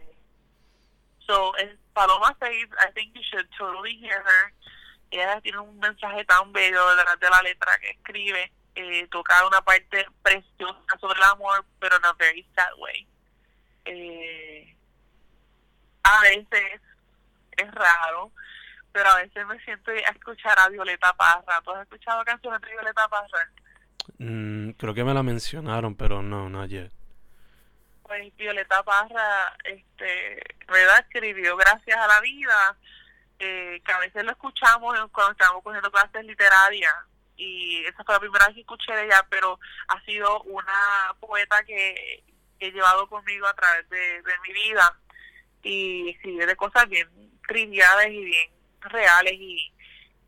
so, 1.28 1.54
es 1.60 1.70
Paloma 1.94 2.36
says, 2.40 2.70
I 2.80 2.92
think 2.92 3.12
you 3.16 3.22
should 3.22 3.48
totally 3.58 3.96
hear 4.00 4.24
her. 4.24 4.54
Ella 5.12 5.42
tiene 5.42 5.60
un 5.60 5.80
mensaje 5.80 6.24
tan 6.26 6.54
bello 6.54 6.96
detrás 6.96 7.20
de 7.20 7.30
la 7.30 7.42
letra 7.42 7.78
que 7.82 7.90
escribe. 7.92 8.52
Eh, 8.76 9.08
toca 9.12 9.46
una 9.46 9.62
parte 9.62 10.06
preciosa 10.22 10.98
sobre 11.02 11.18
el 11.18 11.24
amor, 11.24 11.66
pero 11.80 11.98
en 11.98 12.06
a 12.06 12.14
very 12.14 12.48
sad 12.56 12.74
way. 12.78 13.08
Eh, 13.86 14.76
a 16.04 16.22
veces 16.22 16.82
es 17.58 17.72
raro, 17.72 18.32
pero 18.92 19.10
a 19.10 19.16
veces 19.18 19.46
me 19.48 19.60
siento 19.66 19.92
a 19.92 20.12
escuchar 20.12 20.58
a 20.60 20.70
Violeta 20.70 21.14
Parra. 21.14 21.62
¿Tú 21.64 21.72
has 21.72 21.82
escuchado 21.82 22.24
canciones 22.24 22.62
de 22.62 22.70
Violeta 22.70 23.08
Parra? 23.08 23.52
Mm, 24.18 24.72
creo 24.72 24.94
que 24.94 25.04
me 25.04 25.14
la 25.14 25.24
mencionaron, 25.24 25.96
pero 25.96 26.22
no, 26.22 26.50
no 26.50 26.62
ayer. 26.62 26.92
Pues 28.04 28.36
Violeta 28.36 28.84
Parra, 28.84 29.56
este, 29.64 30.42
¿verdad? 30.68 31.00
Escribió 31.00 31.56
Gracias 31.56 31.98
a 31.98 32.08
la 32.08 32.20
Vida, 32.22 32.78
eh, 33.40 33.82
que 33.86 33.92
a 33.92 34.00
veces 34.00 34.24
lo 34.24 34.32
escuchamos 34.32 34.96
cuando 35.12 35.32
estamos 35.32 35.64
cogiendo 35.64 35.92
clases 35.92 36.26
literarias. 36.26 36.94
Y 37.38 37.86
esa 37.86 38.04
fue 38.04 38.16
la 38.16 38.20
primera 38.20 38.48
vez 38.48 38.56
que 38.56 38.62
escuché 38.62 38.94
de 38.94 39.06
ella, 39.06 39.26
pero 39.30 39.60
ha 39.88 40.04
sido 40.06 40.42
una 40.44 41.14
poeta 41.20 41.64
que 41.64 42.24
he 42.60 42.72
llevado 42.72 43.08
conmigo 43.08 43.48
a 43.48 43.54
través 43.54 43.88
de, 43.90 44.22
de 44.22 44.34
mi 44.46 44.54
vida 44.54 45.00
y 45.64 46.10
escribe 46.10 46.46
de 46.46 46.56
cosas 46.56 46.88
bien 46.90 47.08
triviales 47.48 48.10
y 48.10 48.26
bien 48.26 48.52
reales 48.82 49.34
y, 49.34 49.72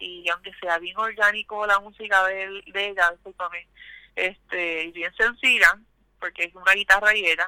y 0.02 0.28
aunque 0.30 0.52
sea 0.60 0.80
bien 0.80 0.98
orgánico 0.98 1.66
la 1.66 1.80
música 1.80 2.26
de, 2.26 2.64
de 2.68 2.88
ella, 2.90 3.14
este, 4.16 4.84
y 4.86 4.92
bien 4.92 5.14
sencilla, 5.16 5.80
porque 6.20 6.46
es 6.46 6.56
una 6.56 6.74
guitarra 6.74 7.16
y 7.16 7.26
ella, 7.26 7.48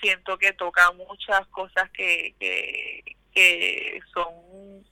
siento 0.00 0.38
que 0.38 0.52
toca 0.52 0.92
muchas 0.92 1.46
cosas 1.48 1.90
que, 1.90 2.34
que, 2.38 3.16
que 3.32 4.00
son 4.12 4.84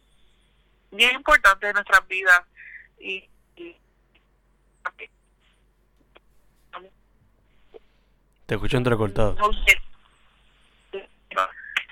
bien 0.90 1.14
importantes 1.14 1.68
en 1.68 1.74
nuestras 1.74 2.06
vidas 2.08 2.40
y, 2.98 3.28
y 3.56 3.76
te 8.46 8.54
escucho 8.54 8.76
entrecortado. 8.76 9.36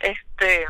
Este 0.01 0.67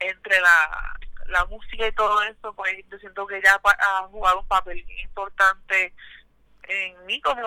entre 0.00 0.40
la, 0.40 0.98
la 1.32 1.44
música 1.46 1.86
y 1.86 1.92
todo 1.92 2.22
eso, 2.22 2.52
pues 2.54 2.76
yo 2.90 2.98
siento 2.98 3.26
que 3.26 3.38
ella 3.38 3.60
ha 3.64 4.06
jugado 4.08 4.40
un 4.40 4.46
papel 4.46 4.84
importante 5.02 5.92
en 6.64 7.06
mí 7.06 7.20
como, 7.20 7.42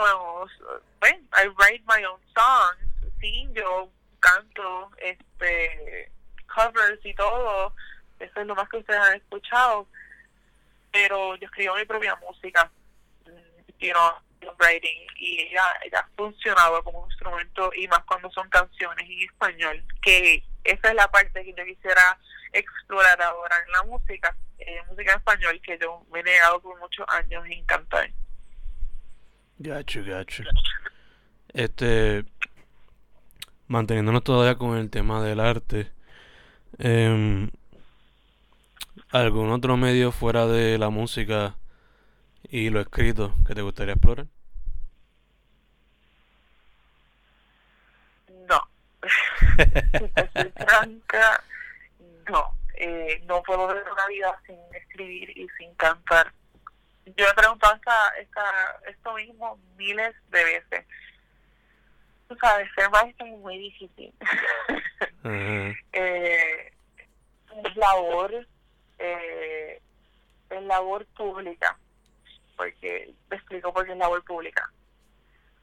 bueno, 1.00 1.28
I 1.34 1.48
write 1.58 1.84
my 1.88 2.04
own 2.06 2.20
songs, 2.34 3.14
sí, 3.20 3.48
yo 3.54 3.90
canto, 4.20 4.92
este, 4.98 6.12
covers 6.54 7.06
y 7.06 7.14
todo, 7.14 7.74
eso 8.20 8.42
es 8.42 8.48
lo 8.48 8.56
más 8.56 8.68
que 8.70 8.78
ustedes 8.78 9.00
han 9.00 9.16
escuchado, 9.16 9.88
pero 10.92 11.36
yo 11.36 11.46
escribo 11.46 11.76
mi 11.76 11.86
propia 11.86 12.16
música, 12.18 12.70
you 13.80 13.92
know, 13.94 14.14
writing, 14.60 15.08
y 15.18 15.42
ella, 15.42 15.64
ella 15.84 16.00
ha 16.00 16.10
funcionado 16.16 16.84
como 16.84 17.02
un 17.02 17.10
instrumento, 17.10 17.72
y 17.76 17.88
más 17.88 18.04
cuando 18.06 18.30
son 18.32 18.50
canciones 18.50 19.10
en 19.10 19.22
español, 19.22 19.84
que 20.02 20.44
esa 20.64 20.90
es 20.90 20.96
la 20.96 21.10
parte 21.10 21.44
que 21.44 21.54
yo 21.54 21.66
quisiera 21.66 22.18
explorar 22.52 23.22
ahora 23.22 23.45
música, 24.06 24.36
en 24.60 24.88
música 24.88 25.12
en 25.12 25.18
español, 25.18 25.62
que 25.64 25.78
yo 25.80 26.06
me 26.12 26.20
he 26.20 26.24
negado 26.24 26.60
por 26.62 26.80
muchos 26.80 27.06
años 27.10 27.46
en 27.50 27.66
cantar. 27.66 28.12
Gacho, 29.58 30.04
gacho. 30.04 30.44
Este, 31.54 32.26
manteniéndonos 33.68 34.24
todavía 34.24 34.56
con 34.56 34.78
el 34.78 34.90
tema 34.90 35.24
del 35.24 35.40
arte, 35.40 35.92
eh, 36.80 37.50
¿algún 39.12 39.52
otro 39.52 39.78
medio 39.78 40.12
fuera 40.12 40.46
de 40.46 40.78
la 40.78 40.90
música 40.90 41.56
y 42.50 42.70
lo 42.70 42.82
escrito 42.82 43.34
que 43.48 43.56
te 43.56 43.62
gustaría 43.62 43.94
explorar? 43.94 44.28
si 49.58 50.52
franca, 50.66 51.44
no. 52.30 52.65
Eh, 52.78 53.22
no 53.26 53.42
puedo 53.44 53.68
ver 53.68 53.84
una 53.92 54.08
vida 54.08 54.40
sin 54.46 54.58
escribir 54.74 55.38
y 55.38 55.48
sin 55.58 55.74
cantar. 55.76 56.32
Yo 57.06 57.28
he 57.28 57.34
preguntado 57.34 57.76
esta, 57.76 58.10
esta, 58.20 58.80
esto 58.88 59.14
mismo 59.14 59.60
miles 59.78 60.16
de 60.30 60.44
veces. 60.44 60.86
Tú 62.28 62.36
sabes, 62.42 62.68
ser 62.76 62.90
maestro 62.90 63.26
es 63.28 63.38
muy 63.38 63.58
difícil. 63.58 64.14
eh, 65.94 66.74
es 67.64 67.76
labor, 67.76 68.48
eh, 68.98 69.82
es 70.50 70.64
labor 70.64 71.06
pública. 71.18 71.78
Porque, 72.58 73.14
te 73.30 73.36
explico 73.36 73.74
por 73.74 73.86
qué 73.86 73.92
es 73.92 73.98
labor 73.98 74.24
pública. 74.24 74.70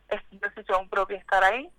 Es 0.09 0.21
decisión 0.31 0.89
propia 0.89 1.19
estar 1.19 1.43
ahí 1.43 1.71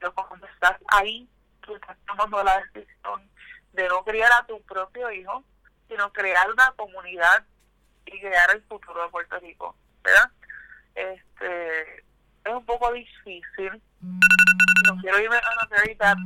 pero 0.00 0.14
cuando 0.14 0.46
estás 0.46 0.76
ahí, 0.88 1.28
tú 1.60 1.76
estás 1.76 1.96
tomando 2.06 2.42
la 2.42 2.64
decisión 2.72 3.28
de 3.72 3.88
no 3.88 4.04
criar 4.04 4.30
a 4.32 4.46
tu 4.46 4.60
propio 4.62 5.10
hijo, 5.10 5.44
sino 5.88 6.12
crear 6.12 6.50
una 6.50 6.72
comunidad 6.76 7.44
y 8.06 8.20
crear 8.20 8.50
el 8.54 8.62
futuro 8.64 9.02
de 9.02 9.08
Puerto 9.10 9.38
Rico, 9.38 9.76
¿verdad? 10.02 10.30
Este, 10.94 11.98
es 12.44 12.52
un 12.52 12.64
poco 12.64 12.92
difícil. 12.92 13.82
No 14.00 14.96
quiero 15.00 15.20
irme 15.20 15.36
a 15.36 15.52
una 15.52 15.76
very 15.76 15.94
bad 15.94 16.16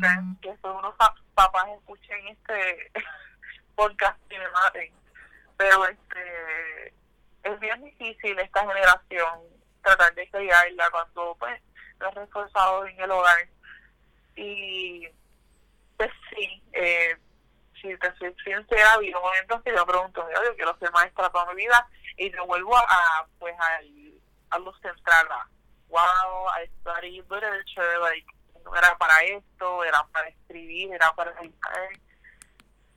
que 0.41 0.57
son 0.63 0.77
unos 0.77 0.95
papás 1.35 1.67
escuchen 1.79 2.29
este 2.29 2.93
podcast 3.75 4.19
y 4.31 4.39
me 4.39 4.49
maten. 4.51 4.93
Pero 5.57 5.87
este 5.87 6.95
es 7.43 7.61
bien 7.61 7.83
difícil 7.85 8.39
esta 8.39 8.61
generación 8.61 9.41
tratar 9.83 10.15
de 10.15 10.29
criarla 10.31 10.91
cuando 10.91 11.37
pues 11.39 11.61
no 12.01 12.09
es 12.09 12.15
reforzado 12.15 12.87
en 12.87 13.01
el 13.01 13.11
hogar 13.11 13.49
y 14.37 15.07
pues 15.97 16.11
sí, 16.31 16.63
eh, 16.73 17.17
si 17.85 17.99
te 17.99 18.15
soy 18.17 18.35
sincera, 18.43 18.95
habido 18.95 19.21
momentos 19.21 19.63
que 19.63 19.75
yo 19.75 19.85
pregunto, 19.85 20.27
yo 20.31 20.57
quiero 20.57 20.77
ser 20.79 20.91
maestra 20.93 21.29
toda 21.29 21.53
mi 21.53 21.65
vida 21.65 21.87
y 22.17 22.31
me 22.31 22.41
vuelvo 22.41 22.77
a, 22.77 23.27
pues 23.39 23.55
a, 23.59 23.81
a 24.51 24.59
lo 24.59 24.73
central, 24.79 25.29
wow, 25.89 26.49
I 26.49 26.67
studied 26.81 27.25
literature, 27.31 27.99
like, 28.01 28.27
no 28.65 28.75
era 28.75 28.97
para 28.97 29.21
esto, 29.23 29.85
era 29.85 30.03
para 30.13 30.29
escribir, 30.29 30.95
era 30.95 31.13
para 31.15 31.33
editar. 31.41 31.89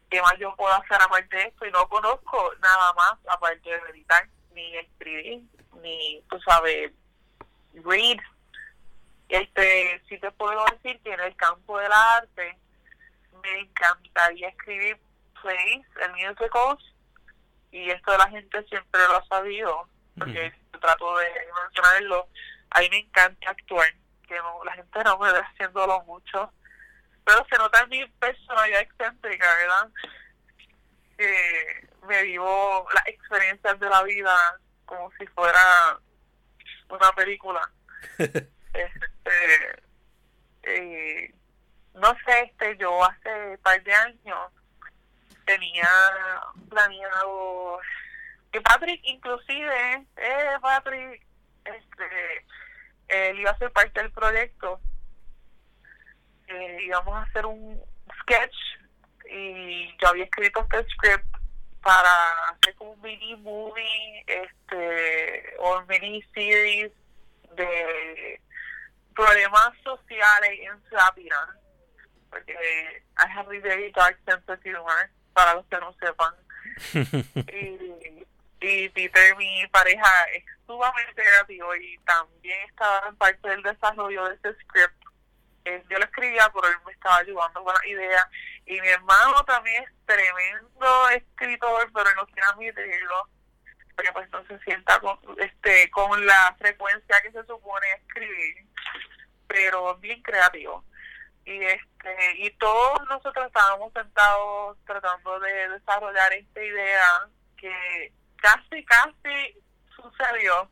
¿Qué 0.10 0.22
más 0.22 0.38
yo 0.40 0.56
puedo 0.56 0.74
hacer 0.74 1.02
aparte 1.02 1.36
de 1.36 1.44
esto? 1.44 1.66
Y 1.66 1.72
no 1.72 1.90
conozco 1.90 2.54
nada 2.60 2.94
más 2.94 3.18
aparte 3.28 3.70
de 3.70 3.90
editar, 3.92 4.26
ni 4.54 4.78
escribir, 4.78 5.42
ni, 5.82 6.24
tú 6.30 6.40
sabes, 6.40 6.94
read, 7.74 8.20
este, 9.28 10.02
sí 10.08 10.18
te 10.20 10.32
puedo 10.32 10.64
decir 10.72 11.02
que 11.02 11.12
en 11.12 11.20
el 11.20 11.36
campo 11.36 11.78
del 11.78 11.92
arte 11.92 12.58
me 13.52 13.60
encantaría 13.62 14.50
escribir 14.50 14.98
plays 15.42 15.86
en 16.02 16.28
musicals 16.28 16.94
y 17.72 17.90
esto 17.90 18.18
la 18.18 18.30
gente 18.30 18.64
siempre 18.64 19.02
lo 19.08 19.18
ha 19.18 19.26
sabido 19.28 19.88
porque 20.18 20.54
trato 20.80 21.18
de 21.18 21.28
mencionarlo. 21.64 22.28
A 22.72 22.80
mí 22.80 22.90
me 22.90 23.00
encanta 23.00 23.52
actuar 23.52 23.94
que 24.28 24.36
no, 24.38 24.64
la 24.64 24.74
gente 24.74 25.04
no 25.04 25.18
me 25.20 25.32
ve 25.32 25.40
haciéndolo 25.40 26.02
mucho 26.04 26.52
pero 27.28 27.46
se 27.50 27.58
nota 27.58 27.82
en 27.82 27.90
mi 27.90 28.08
personalidad 28.08 28.82
excéntrica 28.82 29.54
verdad 29.58 29.90
que 31.18 31.90
me 32.08 32.24
vivo 32.24 32.88
las 32.94 33.06
experiencias 33.08 33.78
de 33.82 33.90
la 33.90 34.02
vida 34.04 34.34
como 34.86 35.12
si 35.20 35.28
fuera 35.28 36.00
una 36.90 37.12
película. 37.14 37.70
Este 38.74 39.82
eh, 40.64 41.34
no 41.98 42.16
sé 42.26 42.44
este 42.46 42.78
yo 42.78 43.04
hace 43.04 43.52
un 43.52 43.58
par 43.58 43.82
de 43.84 43.94
años 43.94 44.52
tenía 45.46 45.90
planeado 46.70 47.80
que 48.52 48.62
Patrick 48.62 49.02
inclusive 49.04 50.06
eh 50.18 50.58
Patrick 50.62 51.26
este 51.64 52.46
él 53.08 53.40
iba 53.40 53.52
a 53.52 53.58
ser 53.58 53.72
parte 53.72 54.02
del 54.02 54.12
proyecto. 54.12 54.80
Eh, 56.48 56.80
íbamos 56.84 57.16
a 57.16 57.24
hacer 57.24 57.46
un 57.46 57.82
sketch 58.22 58.56
y 59.30 59.98
yo 59.98 60.08
había 60.08 60.26
escrito 60.26 60.62
este 60.62 60.90
script 60.92 61.26
para 61.82 62.50
hacer 62.50 62.76
como 62.76 62.92
un 62.92 63.02
mini 63.02 63.36
movie 63.38 64.24
este 64.26 65.56
o 65.60 65.82
mini 65.84 66.22
series 66.34 66.92
de 67.56 68.42
problemas 69.14 69.72
sociales 69.84 70.60
en 70.62 70.90
Sapirán 70.90 71.67
porque 72.30 72.54
I 73.18 73.28
have 73.28 73.48
a 73.48 73.60
very 73.62 73.92
dark 73.92 74.18
sense 74.26 74.44
of 74.48 74.60
humor, 74.64 75.10
para 75.34 75.56
los 75.56 75.66
que 75.68 75.78
no 75.78 75.94
sepan. 75.94 76.34
y, 77.54 78.26
y 78.60 78.90
Peter, 78.90 79.36
mi 79.38 79.66
pareja, 79.68 80.24
es 80.36 80.44
sumamente 80.66 81.22
creativo 81.22 81.76
y 81.76 81.98
también 82.00 82.60
estaba 82.70 83.08
en 83.08 83.16
parte 83.16 83.50
del 83.50 83.64
desarrollo 83.64 84.26
de 84.26 84.36
ese 84.36 84.54
script. 84.62 85.04
Eh, 85.66 85.84
yo 85.90 85.98
lo 85.98 86.06
escribía, 86.06 86.50
pero 86.54 86.68
él 86.68 86.78
me 86.86 86.94
estaba 86.94 87.18
ayudando 87.18 87.64
con 87.64 87.74
la 87.74 87.88
idea. 87.88 88.30
Y 88.66 88.80
mi 88.82 88.88
hermano 88.88 89.44
también 89.46 89.84
es 89.84 89.90
tremendo 90.06 91.10
escritor, 91.10 91.92
pero 91.94 92.16
no 92.16 92.26
quiere 92.28 92.48
admitirlo, 92.52 93.30
porque 93.96 94.12
pues 94.14 94.30
no 94.32 94.46
se 94.46 94.60
sienta 94.60 95.00
con, 95.00 95.18
este, 95.40 95.90
con 95.92 96.26
la 96.26 96.56
frecuencia 96.58 97.22
que 97.22 97.32
se 97.32 97.46
supone 97.46 97.88
escribir, 98.02 98.66
pero 99.48 99.96
bien 99.98 100.22
creativo 100.22 100.84
y 101.48 101.64
este 101.64 102.36
y 102.40 102.52
todos 102.58 103.08
nosotros 103.08 103.48
estábamos 103.48 103.94
sentados 103.94 104.78
tratando 104.86 105.40
de 105.40 105.70
desarrollar 105.70 106.34
esta 106.34 106.62
idea 106.62 107.30
que 107.56 108.12
casi 108.36 108.84
casi 108.84 109.58
sucedió 109.96 110.70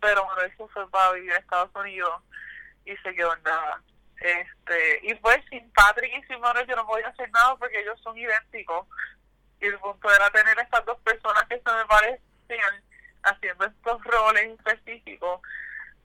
pero 0.00 0.24
bueno 0.24 0.42
eso 0.42 0.68
fue 0.68 0.90
para 0.90 1.12
vivir 1.12 1.30
en 1.30 1.38
Estados 1.38 1.70
Unidos 1.74 2.20
y 2.84 2.96
se 2.96 3.14
quedó 3.14 3.34
en 3.34 3.42
nada. 3.42 3.82
Este 4.20 5.00
y 5.02 5.14
pues 5.14 5.38
sin 5.50 5.70
Patrick 5.72 6.12
y 6.12 6.22
sin 6.26 6.38
yo 6.66 6.76
no 6.76 6.86
podía 6.86 7.08
hacer 7.08 7.30
nada 7.30 7.54
porque 7.56 7.80
ellos 7.80 8.00
son 8.02 8.18
idénticos. 8.18 8.86
Y 9.60 9.66
el 9.66 9.78
punto 9.78 10.12
era 10.12 10.30
tener 10.30 10.58
estas 10.58 10.84
dos 10.84 10.98
personas 11.00 11.44
que 11.48 11.60
se 11.60 11.72
me 11.72 11.84
parecían 11.86 12.82
haciendo 13.22 13.66
estos 13.66 14.04
roles 14.04 14.58
específicos 14.58 15.40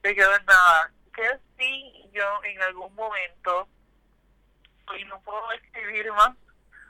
se 0.01 0.15
quedó 0.15 0.35
en 0.35 0.45
nada. 0.45 0.91
Que 1.15 1.39
sí 1.57 2.09
yo 2.13 2.43
en 2.43 2.61
algún 2.63 2.93
momento 2.95 3.67
escribir 5.55 6.11
más, 6.11 6.35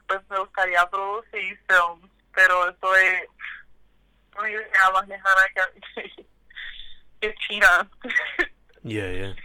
pues 0.07 0.21
me 0.29 0.39
gustaría 0.39 0.85
producir 0.89 1.59
films, 1.67 2.11
pero 2.33 2.69
eso 2.69 2.95
es 2.95 3.27
una 4.37 4.49
idea 4.49 4.91
más 4.93 5.07
lejana 5.07 5.41
que, 5.95 6.25
que 7.21 7.35
China. 7.47 7.89
Yeah, 8.83 9.11
yeah. 9.11 9.35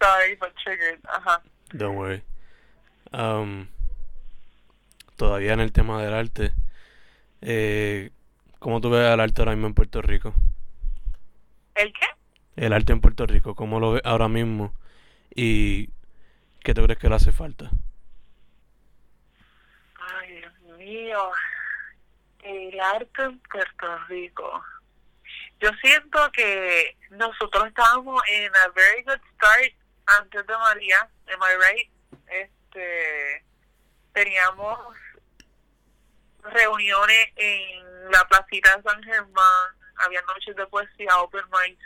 Sorry, 0.00 0.34
but 0.36 0.52
triggered. 0.56 1.00
Ajá. 1.04 1.42
Don't 1.72 1.96
worry. 1.96 2.22
Um, 3.12 3.68
todavía 5.16 5.52
en 5.52 5.60
el 5.60 5.72
tema 5.72 6.02
del 6.02 6.14
arte, 6.14 6.52
eh, 7.40 8.10
¿cómo 8.58 8.80
tú 8.80 8.90
ves 8.90 9.12
el 9.12 9.20
arte 9.20 9.42
ahora 9.42 9.52
mismo 9.52 9.68
en 9.68 9.74
Puerto 9.74 10.02
Rico? 10.02 10.34
¿El 11.74 11.92
qué? 11.92 12.06
El 12.56 12.72
arte 12.72 12.92
en 12.92 13.00
Puerto 13.00 13.26
Rico, 13.26 13.54
¿cómo 13.54 13.80
lo 13.80 13.92
ves 13.92 14.02
ahora 14.04 14.28
mismo? 14.28 14.74
Y 15.34 15.90
¿Qué 16.62 16.74
te 16.74 16.82
crees 16.82 16.98
que 16.98 17.08
le 17.08 17.16
hace 17.16 17.32
falta? 17.32 17.70
Ay, 19.98 20.36
Dios 20.36 20.78
mío. 20.78 21.30
El 22.44 22.80
arte 22.80 23.22
en 23.22 23.38
Puerto 23.40 23.98
Rico. 24.08 24.64
Yo 25.60 25.70
siento 25.80 26.30
que 26.32 26.96
nosotros 27.10 27.66
estábamos 27.66 28.22
en 28.28 28.54
a 28.54 28.68
very 28.74 29.02
good 29.02 29.20
start 29.34 29.72
antes 30.06 30.46
de 30.46 30.56
María, 30.56 31.08
am 31.32 31.40
I 31.40 31.72
right? 31.72 31.90
Este, 32.28 33.44
teníamos 34.12 34.78
reuniones 36.42 37.28
en 37.36 38.10
la 38.10 38.26
placita 38.28 38.76
de 38.76 38.82
San 38.82 39.02
Germán, 39.04 39.76
había 39.96 40.20
noches 40.22 40.56
de 40.56 40.66
poesía, 40.66 41.20
open 41.20 41.44
mics, 41.50 41.84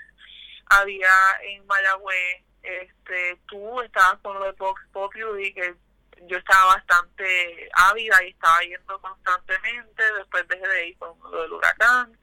había 0.66 1.10
en 1.42 1.66
Mayagüez 1.66 2.45
este, 2.66 3.38
tú 3.46 3.81
estabas 3.81 4.18
con 4.20 4.38
lo 4.38 4.44
de 4.44 4.52
Vox 4.52 4.83
Populi, 4.92 5.55
que 5.55 5.74
yo 6.26 6.38
estaba 6.38 6.74
bastante 6.74 7.68
ávida 7.72 8.24
y 8.24 8.31
estaba 8.31 8.61
yendo 8.61 9.00
constantemente, 9.00 10.02
después 10.18 10.48
dejé 10.48 10.66
de 10.66 10.88
ir 10.88 10.98
con 10.98 11.18
lo 11.31 11.42
del 11.42 11.52
huracán. 11.52 12.18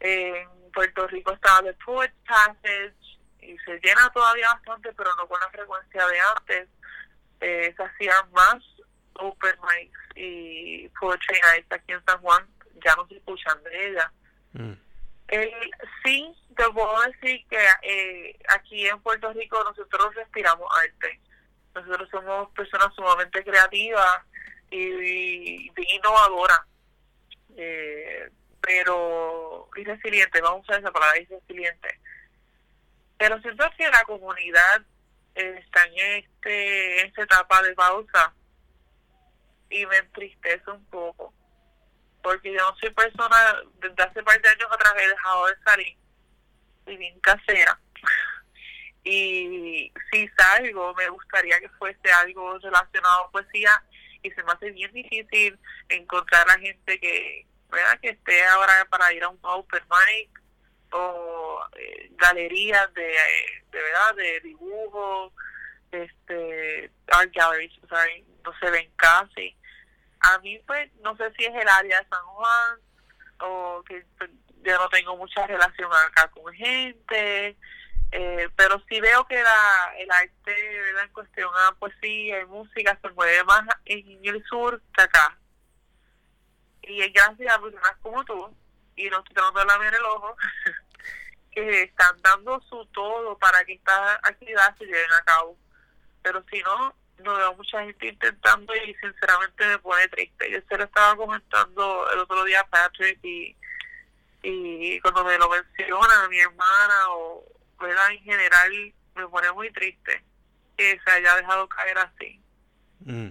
En 0.00 0.48
Puerto 0.72 1.06
Rico 1.06 1.32
estaba 1.32 1.62
The 1.62 1.74
Poet 1.84 2.12
Passage 2.26 2.94
y 3.40 3.58
se 3.58 3.78
llena 3.80 4.10
todavía 4.12 4.48
bastante, 4.54 4.92
pero 4.92 5.10
no 5.16 5.26
con 5.26 5.40
la 5.40 5.50
frecuencia 5.50 6.06
de 6.06 6.20
antes. 6.20 6.68
Eh, 7.40 7.74
se 7.76 7.82
hacían 7.82 8.30
más 8.32 8.62
open 9.14 9.54
mics 9.62 9.98
y 10.16 10.88
poetry 11.00 11.40
nights 11.40 11.72
aquí 11.72 11.92
en 11.92 12.04
San 12.04 12.20
Juan, 12.20 12.46
ya 12.84 12.94
no 12.96 13.06
se 13.06 13.16
escuchan 13.16 13.62
de 13.64 13.88
ella. 13.88 14.12
Mm. 14.52 14.83
El, 15.28 15.50
sí, 16.04 16.34
te 16.56 16.64
puedo 16.70 17.00
decir 17.02 17.44
que 17.48 17.58
eh, 17.82 18.38
aquí 18.48 18.86
en 18.86 19.00
Puerto 19.00 19.32
Rico 19.32 19.62
nosotros 19.64 20.14
respiramos 20.14 20.68
arte. 20.76 21.20
Nosotros 21.74 22.08
somos 22.10 22.50
personas 22.50 22.94
sumamente 22.94 23.42
creativas 23.42 24.22
y, 24.70 25.70
innovadoras. 25.76 26.60
Eh, 27.56 28.30
pero 28.60 29.68
y 29.76 29.84
resiliente, 29.84 30.40
vamos 30.40 30.68
a 30.70 30.76
esa 30.76 30.90
palabra, 30.90 31.18
y 31.20 31.26
resiliente. 31.26 32.00
Pero 33.18 33.40
siento 33.40 33.64
que 33.76 33.88
la 33.88 34.02
comunidad 34.04 34.82
está 35.34 35.84
en 35.86 36.24
este 36.24 37.06
esta 37.06 37.22
etapa 37.22 37.62
de 37.62 37.74
pausa 37.74 38.32
y 39.68 39.84
me 39.86 39.96
entristece 39.96 40.70
un 40.70 40.84
poco 40.86 41.34
porque 42.24 42.54
yo 42.54 42.74
soy 42.80 42.90
persona, 42.90 43.62
desde 43.80 44.02
hace 44.02 44.22
par 44.22 44.40
de 44.40 44.48
años 44.48 44.68
atrás 44.72 44.94
he 44.96 45.08
dejado 45.08 45.46
de 45.46 45.56
salir, 45.62 45.96
y 46.86 46.96
bien 46.96 47.20
casera. 47.20 47.78
y 49.04 49.92
si 50.10 50.28
salgo, 50.28 50.94
me 50.94 51.06
gustaría 51.10 51.60
que 51.60 51.68
fuese 51.68 52.10
algo 52.14 52.58
relacionado 52.58 53.24
a 53.24 53.30
poesía, 53.30 53.84
y 54.22 54.30
se 54.30 54.42
me 54.42 54.52
hace 54.52 54.70
bien 54.70 54.90
difícil 54.94 55.58
encontrar 55.90 56.48
a 56.48 56.58
gente 56.58 56.98
que, 56.98 57.46
¿verdad? 57.70 58.00
que 58.00 58.08
esté 58.08 58.42
ahora 58.46 58.86
para 58.88 59.12
ir 59.12 59.22
a 59.22 59.28
un 59.28 59.38
open 59.42 59.82
mic 59.90 60.30
o 60.92 61.60
eh, 61.76 62.08
galerías 62.12 62.92
de, 62.94 63.14
de 63.70 63.82
verdad 63.82 64.14
de 64.16 64.40
dibujo 64.40 65.32
este 65.90 66.90
art 67.08 67.30
galleries 67.34 67.72
sorry, 67.88 68.24
no 68.44 68.58
se 68.58 68.70
ven 68.70 68.90
casi 68.96 69.56
a 70.24 70.38
mí 70.38 70.58
pues 70.66 70.90
no 71.02 71.16
sé 71.16 71.32
si 71.36 71.44
es 71.44 71.54
el 71.54 71.68
área 71.68 72.00
de 72.00 72.08
San 72.08 72.24
Juan 72.24 72.78
o 73.40 73.82
que 73.86 74.04
pues, 74.18 74.30
yo 74.62 74.78
no 74.78 74.88
tengo 74.88 75.16
mucha 75.16 75.46
relación 75.46 75.90
acá 75.92 76.28
con 76.28 76.52
gente, 76.54 77.56
eh, 78.12 78.48
pero 78.56 78.82
sí 78.88 79.00
veo 79.00 79.26
que 79.26 79.42
la, 79.42 79.94
el 79.98 80.10
arte 80.10 81.00
en 81.02 81.12
cuestión 81.12 81.50
a 81.54 81.74
poesía 81.74 82.40
y 82.40 82.46
música 82.46 82.98
se 83.02 83.08
mueve 83.10 83.44
más 83.44 83.64
en 83.84 84.20
el 84.24 84.42
sur 84.44 84.80
que 84.94 85.02
acá. 85.02 85.38
Y 86.82 87.02
es 87.02 87.12
gracias 87.12 87.54
a 87.54 87.60
personas 87.60 87.96
como 88.02 88.24
tú, 88.24 88.56
y 88.96 89.08
no 89.10 89.18
estoy 89.18 89.34
tratando 89.34 89.60
de 89.60 89.66
lamer 89.66 89.94
el 89.94 90.04
ojo, 90.04 90.36
que 91.50 91.82
están 91.82 92.20
dando 92.22 92.60
su 92.62 92.86
todo 92.86 93.36
para 93.38 93.64
que 93.64 93.74
estas 93.74 94.18
actividades 94.22 94.76
se 94.78 94.86
lleven 94.86 95.12
a 95.12 95.24
cabo. 95.24 95.58
Pero 96.22 96.42
si 96.50 96.62
no, 96.62 96.94
no 97.22 97.36
veo 97.36 97.54
mucha 97.56 97.84
gente 97.84 98.08
intentando 98.08 98.74
y 98.74 98.94
sinceramente 98.94 99.66
me 99.66 99.78
pone 99.78 100.08
triste. 100.08 100.50
Yo 100.50 100.58
se 100.68 100.78
lo 100.78 100.84
estaba 100.84 101.16
comentando 101.16 102.10
el 102.12 102.18
otro 102.20 102.44
día 102.44 102.60
a 102.60 102.66
Patrick 102.66 103.18
y, 103.22 103.56
y 104.42 105.00
cuando 105.00 105.24
me 105.24 105.38
lo 105.38 105.48
menciona 105.48 106.28
mi 106.28 106.38
hermana 106.40 107.10
o 107.10 107.44
¿verdad? 107.80 108.10
en 108.12 108.22
general 108.22 108.94
me 109.14 109.28
pone 109.28 109.52
muy 109.52 109.70
triste 109.72 110.24
que 110.76 110.98
se 111.04 111.10
haya 111.10 111.36
dejado 111.36 111.68
caer 111.68 111.98
así. 111.98 112.40
Mm. 113.00 113.28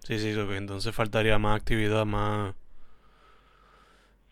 Sí, 0.00 0.18
sí, 0.18 0.30
entonces 0.30 0.94
faltaría 0.94 1.38
más 1.38 1.60
actividad, 1.60 2.04
más... 2.04 2.54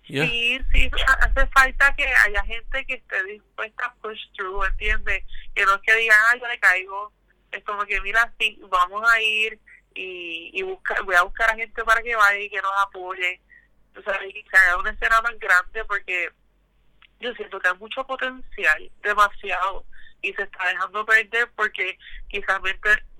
Sí, 0.04 0.58
sí, 0.72 0.90
hace 1.06 1.46
falta 1.46 1.94
que 1.94 2.04
haya 2.04 2.42
gente 2.42 2.84
que 2.84 2.94
esté 2.94 3.22
dispuesta 3.26 3.86
a 3.86 3.94
push 4.02 4.18
through, 4.36 4.64
¿entiendes? 4.64 5.22
Que 5.54 5.64
no 5.64 5.76
es 5.76 5.82
que 5.82 5.94
digan, 5.94 6.18
ah, 6.26 6.36
yo 6.36 6.48
le 6.48 6.58
caigo, 6.58 7.12
es 7.52 7.64
como 7.64 7.84
que 7.84 8.00
mira 8.00 8.32
sí 8.38 8.60
vamos 8.68 9.02
a 9.10 9.20
ir 9.20 9.58
y, 9.94 10.50
y 10.52 10.62
buscar 10.62 11.02
voy 11.02 11.14
a 11.14 11.22
buscar 11.22 11.50
a 11.50 11.56
gente 11.56 11.84
para 11.84 12.02
que 12.02 12.14
vaya 12.14 12.38
y 12.38 12.50
que 12.50 12.62
nos 12.62 12.72
apoye 12.80 13.40
o 13.96 14.02
sea 14.02 14.24
y 14.24 14.32
que 14.32 14.50
se 14.50 14.56
haga 14.56 14.78
una 14.78 14.90
escena 14.90 15.20
más 15.22 15.38
grande 15.38 15.84
porque 15.84 16.30
yo 17.18 17.32
siento 17.34 17.58
que 17.60 17.68
hay 17.68 17.78
mucho 17.78 18.06
potencial 18.06 18.90
demasiado 19.02 19.84
y 20.22 20.32
se 20.34 20.42
está 20.42 20.68
dejando 20.68 21.04
perder 21.04 21.50
porque 21.56 21.98
quizás 22.28 22.60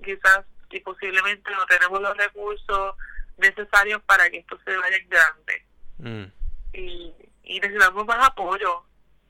quizás 0.03 0.45
y 0.71 0.79
posiblemente 0.79 1.51
no 1.51 1.65
tenemos 1.65 2.01
los 2.01 2.15
recursos 2.15 2.95
necesarios 3.37 4.01
para 4.03 4.29
que 4.29 4.37
esto 4.37 4.57
se 4.63 4.77
vaya 4.77 4.95
en 4.95 5.09
grande. 5.09 5.65
Mm. 5.97 6.31
y, 6.73 7.13
y 7.43 7.59
necesitamos 7.59 8.05
más 8.05 8.27
apoyo. 8.27 8.83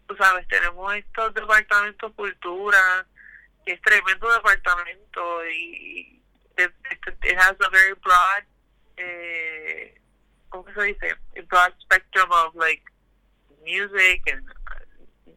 Tú 0.08 0.16
sabes 0.16 0.48
tenemos 0.48 0.94
estos 0.96 1.34
departamentos 1.34 2.14
cultura 2.14 3.06
que 3.66 3.74
es 3.74 3.82
tremendo 3.82 4.32
departamento 4.32 5.46
y 5.48 6.22
it, 6.58 7.38
has 7.38 7.56
a 7.60 7.70
very 7.70 7.94
broad 7.94 8.44
eh, 8.98 10.00
¿cómo 10.50 10.66
se 10.74 10.84
dice? 10.84 11.16
Broad 11.48 11.74
spectrum 11.82 12.32
of 12.32 12.56
like 12.56 12.84
music 13.64 14.22
and 14.32 14.46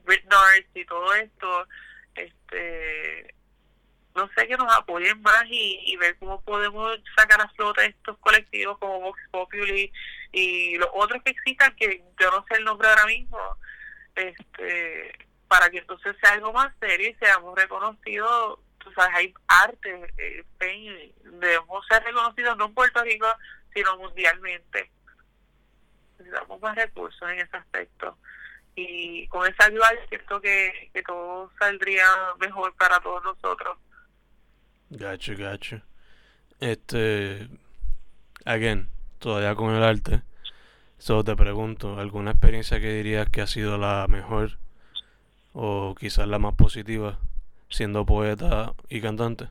written 0.05 0.33
arts 0.33 0.69
y 0.75 0.85
todo 0.85 1.15
esto 1.15 1.67
este 2.15 3.35
no 4.15 4.31
sé, 4.37 4.47
que 4.47 4.57
nos 4.57 4.73
apoyen 4.73 5.21
más 5.23 5.45
y, 5.47 5.81
y 5.87 5.97
ver 5.97 6.17
cómo 6.19 6.41
podemos 6.43 6.97
sacar 7.17 7.41
a 7.41 7.49
flote 7.49 7.87
estos 7.87 8.17
colectivos 8.19 8.79
como 8.79 9.01
Vox 9.01 9.21
Populi 9.33 9.93
y 10.31 10.77
los 10.77 10.89
otros 10.93 11.23
que 11.25 11.33
existan, 11.33 11.75
que 11.75 12.03
yo 12.21 12.31
no 12.31 12.45
sé 12.49 12.59
el 12.59 12.65
nombre 12.65 12.89
ahora 12.89 13.07
mismo, 13.07 13.39
este 14.15 15.24
para 15.49 15.71
que 15.71 15.79
entonces 15.79 16.17
sea 16.21 16.33
algo 16.33 16.53
más 16.53 16.73
serio 16.81 17.11
y 17.11 17.15
seamos 17.15 17.55
reconocidos, 17.57 18.59
tú 18.79 18.93
sabes, 18.93 19.15
hay 19.15 19.35
arte, 19.49 20.13
eh, 20.19 20.45
debemos 21.25 21.87
ser 21.87 22.03
reconocidos 22.03 22.57
no 22.57 22.67
en 22.67 22.75
Puerto 22.75 23.03
Rico, 23.03 23.27
sino 23.73 23.97
mundialmente. 23.99 24.91
Necesitamos 26.19 26.61
más 26.61 26.77
recursos 26.77 27.31
en 27.31 27.41
ese 27.41 27.57
aspecto. 27.57 28.17
Y 28.77 29.27
con 29.29 29.47
esa 29.47 29.67
ayuda 29.67 29.89
siento 30.09 30.41
que, 30.41 30.91
que 30.93 31.03
todo 31.03 31.51
saldría 31.59 32.07
mejor 32.41 32.75
para 32.75 33.01
todos 33.01 33.23
nosotros. 33.23 33.79
Gacho, 34.91 35.35
gacho. 35.37 35.81
Este, 36.61 37.49
again, 38.45 38.89
todavía 39.19 39.55
con 39.55 39.75
el 39.75 39.83
arte. 39.83 40.23
Solo 40.99 41.25
te 41.25 41.37
pregunto, 41.37 41.99
¿alguna 41.99 42.33
experiencia 42.33 42.81
que 42.81 42.95
dirías 42.95 43.29
que 43.29 43.43
ha 43.43 43.47
sido 43.47 43.77
la 43.77 44.07
mejor 44.09 44.59
o 45.55 45.95
quizás 45.99 46.29
la 46.29 46.39
más 46.39 46.55
positiva 46.55 47.19
siendo 47.71 48.05
poeta 48.05 48.75
y 48.91 49.01
cantante? 49.01 49.49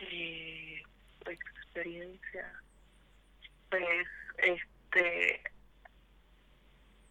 Eh, 0.00 0.82
experiencia. 1.26 2.52
Pues, 3.68 4.08
este. 4.38 5.42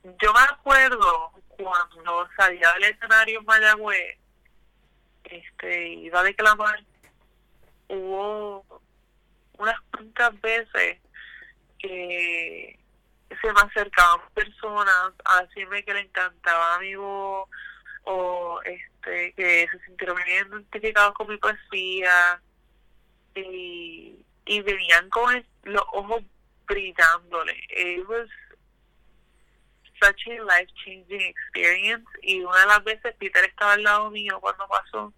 Yo 0.04 0.34
me 0.34 0.40
acuerdo 0.50 1.32
cuando 1.50 2.28
salía 2.36 2.74
del 2.74 2.86
escenario 2.86 3.40
en 3.40 3.46
Mayagüez 3.46 4.18
este, 5.30 5.90
iba 5.90 6.22
a 6.22 6.24
declamar, 6.24 6.84
hubo 7.90 8.66
unas 9.58 9.80
cuantas 9.92 10.40
veces 10.42 11.00
que 11.80 12.80
se 13.30 13.54
me 13.54 13.60
acercaban 13.60 14.22
personas 14.34 15.14
a 15.26 15.44
decirme 15.44 15.84
que 15.84 15.94
le 15.94 16.02
encantaba 16.02 16.80
mi 16.80 16.96
voz 16.96 17.50
o 18.04 18.62
este 18.64 19.34
que 19.34 19.68
se 19.72 19.80
sintieron 19.86 20.18
bien 20.26 20.48
identificados 20.48 21.14
con 21.14 21.28
mi 21.28 21.38
poesía 21.38 22.42
y, 23.36 24.16
y 24.46 24.62
venían 24.62 25.10
con 25.10 25.46
los 25.64 25.84
ojos 25.94 26.24
brillándole. 26.66 27.56
It 27.70 28.08
was 28.08 28.30
such 30.02 30.28
a 30.28 30.44
life 30.44 30.72
changing 30.86 31.22
experience 31.22 32.06
y 32.22 32.42
una 32.42 32.60
de 32.62 32.66
las 32.68 32.84
veces 32.84 33.16
Peter 33.20 33.44
estaba 33.44 33.74
al 33.74 33.84
lado 33.84 34.10
mío 34.12 34.40
cuando 34.40 34.68
pasó 34.68 35.14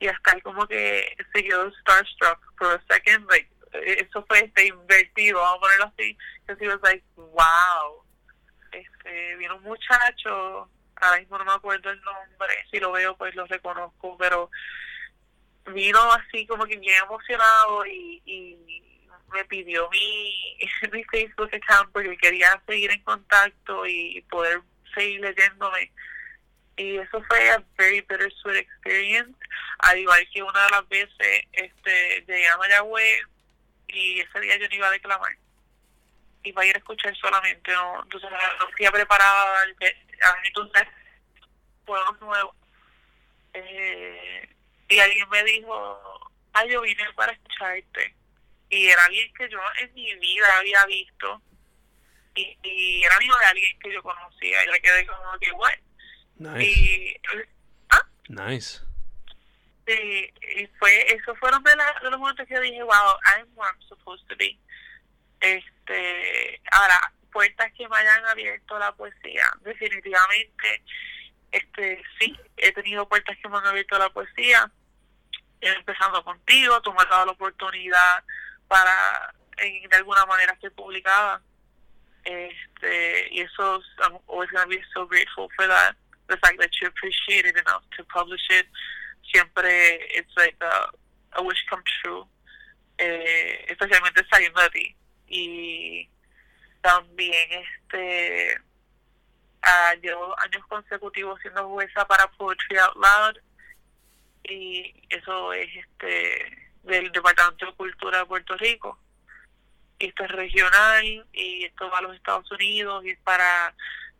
y 0.00 0.08
hasta 0.08 0.32
él 0.32 0.42
como 0.42 0.66
que 0.66 1.16
se 1.32 1.44
quedó 1.44 1.70
starstruck 1.80 2.38
for 2.58 2.72
a 2.72 2.94
second 2.94 3.26
like 3.30 3.48
eso 3.82 4.24
fue 4.26 4.40
este 4.40 4.66
invertido 4.66 5.40
vamos 5.40 5.56
a 5.56 5.60
ponerlo 5.60 5.84
así 5.86 6.18
que 6.46 6.64
he 6.64 6.68
was 6.68 6.80
like 6.82 7.04
wow 7.16 8.04
este 8.72 9.36
vino 9.36 9.56
un 9.56 9.62
muchacho 9.62 10.68
ahora 10.96 11.18
mismo 11.18 11.38
no 11.38 11.44
me 11.44 11.52
acuerdo 11.52 11.90
el 11.90 12.00
nombre 12.02 12.54
si 12.70 12.78
lo 12.78 12.92
veo 12.92 13.16
pues 13.16 13.34
lo 13.34 13.46
reconozco 13.46 14.16
pero 14.18 14.50
vino 15.72 16.00
así 16.12 16.46
como 16.46 16.66
que 16.66 16.76
bien 16.76 17.02
emocionado 17.02 17.86
y, 17.86 18.22
y 18.24 18.74
me 19.34 19.44
pidió 19.44 19.88
mi, 19.90 20.56
mi 20.92 21.04
Facebook 21.04 21.50
account 21.52 21.92
porque 21.92 22.16
quería 22.16 22.62
seguir 22.66 22.90
en 22.90 23.02
contacto 23.02 23.86
y 23.86 24.24
poder 24.30 24.60
seguir 24.94 25.20
leyéndome. 25.20 25.92
Y 26.76 26.96
eso 26.96 27.22
fue 27.28 27.50
a 27.50 27.62
very 27.76 28.00
bittersweet 28.00 28.56
experience. 28.56 29.38
Al 29.80 29.98
igual 29.98 30.26
que 30.32 30.42
una 30.42 30.64
de 30.64 30.70
las 30.70 30.88
veces 30.88 31.42
este, 31.52 32.24
llegué 32.26 32.48
a 32.48 32.58
Mayagüez 32.58 33.22
y 33.94 34.20
ese 34.20 34.40
día 34.40 34.56
yo 34.58 34.68
no 34.68 34.74
iba 34.74 34.88
a 34.88 34.92
declamar. 34.92 35.32
Iba 36.42 36.62
a 36.62 36.66
ir 36.66 36.74
a 36.74 36.78
escuchar 36.78 37.16
solamente, 37.16 37.72
no, 37.72 38.02
entonces 38.02 38.30
no 38.30 38.66
fui 38.76 38.86
preparada, 38.90 39.64
entonces 40.44 40.82
fue 41.86 41.98
nuevo. 42.20 42.54
Eh, 43.54 44.48
y 44.88 44.98
alguien 44.98 45.28
me 45.30 45.42
dijo, 45.44 46.30
ay, 46.52 46.70
yo 46.70 46.82
vine 46.82 47.04
para 47.14 47.32
escucharte 47.32 48.14
y 48.70 48.86
era 48.88 49.04
alguien 49.04 49.32
que 49.34 49.48
yo 49.48 49.58
en 49.80 49.94
mi 49.94 50.14
vida 50.16 50.46
había 50.58 50.84
visto 50.86 51.40
y, 52.34 52.58
y 52.62 53.02
era 53.04 53.16
amigo 53.16 53.36
de 53.38 53.44
alguien 53.44 53.78
que 53.78 53.92
yo 53.92 54.02
conocía 54.02 54.64
y 54.64 54.70
le 54.70 54.80
quedé 54.80 55.06
como 55.06 55.38
que 55.38 55.52
bueno 55.52 55.82
Nice. 56.36 56.64
y 56.64 57.16
¿ah? 57.90 58.02
Nice. 58.28 58.80
Sí, 59.86 60.32
y 60.56 60.66
fue 60.78 61.12
eso 61.12 61.34
fueron 61.36 61.62
de, 61.62 61.76
la, 61.76 62.00
de 62.02 62.10
los 62.10 62.18
momentos 62.18 62.46
que 62.48 62.58
dije 62.58 62.82
wow 62.82 63.16
I'm 63.36 63.46
where 63.54 63.68
I'm 63.70 63.80
supposed 63.88 64.26
to 64.28 64.36
be 64.36 64.58
este 65.40 66.60
ahora 66.72 67.12
puertas 67.30 67.70
que 67.76 67.86
me 67.86 67.96
hayan 67.96 68.24
abierto 68.26 68.78
la 68.78 68.92
poesía 68.92 69.44
definitivamente 69.60 70.82
este 71.52 72.02
sí 72.18 72.34
he 72.56 72.72
tenido 72.72 73.06
puertas 73.06 73.36
que 73.36 73.48
me 73.48 73.58
han 73.58 73.66
abierto 73.66 73.98
la 73.98 74.08
poesía 74.08 74.70
empezando 75.60 76.24
contigo 76.24 76.80
tú 76.80 76.92
me 76.92 77.02
has 77.02 77.10
dado 77.10 77.26
la 77.26 77.32
oportunidad 77.32 78.24
para 78.68 79.34
en, 79.58 79.88
de 79.88 79.96
alguna 79.96 80.26
manera 80.26 80.56
ser 80.60 80.72
publicada. 80.72 81.40
Este 82.24 83.28
y 83.30 83.40
eso 83.40 83.82
I'm 84.02 84.18
always 84.28 84.50
going 84.50 84.64
to 84.64 84.68
be 84.68 84.82
so 84.94 85.06
grateful 85.06 85.48
for 85.56 85.66
that 85.66 85.94
the 86.28 86.38
fact 86.38 86.58
that 86.58 86.70
you 86.80 86.88
appreciate 86.88 87.44
it 87.44 87.56
enough 87.56 87.82
to 87.98 88.04
publish 88.04 88.40
it 88.50 88.66
siempre 89.32 89.98
it's 90.16 90.34
like 90.36 90.56
a, 90.60 90.90
a 91.38 91.42
wish 91.42 91.64
come 91.68 91.82
true 92.02 92.24
eh, 92.98 93.64
especialmente 93.68 94.24
saliendo 94.30 94.60
de 94.62 94.70
ti 94.70 94.96
y 95.28 96.08
también 96.80 97.50
este 97.52 98.56
uh, 99.64 100.00
llevo 100.00 100.38
años 100.40 100.64
consecutivos 100.66 101.40
siendo 101.40 101.68
jueza 101.68 102.06
para 102.06 102.30
Poetry 102.32 102.76
Out 102.78 102.96
Loud 102.96 103.42
y 104.44 104.94
eso 105.08 105.52
es 105.52 105.68
este 105.74 106.64
del 106.82 107.10
Departamento 107.12 107.66
de 107.66 107.72
Cultura 107.72 108.18
de 108.18 108.26
Puerto 108.26 108.56
Rico. 108.56 108.98
Y 109.98 110.06
esto 110.06 110.24
es 110.24 110.30
regional 110.30 111.26
y 111.32 111.64
esto 111.64 111.88
va 111.90 111.98
a 111.98 112.02
los 112.02 112.14
Estados 112.16 112.50
Unidos 112.52 113.04
y 113.04 113.10
es 113.10 113.18
para 113.20 113.74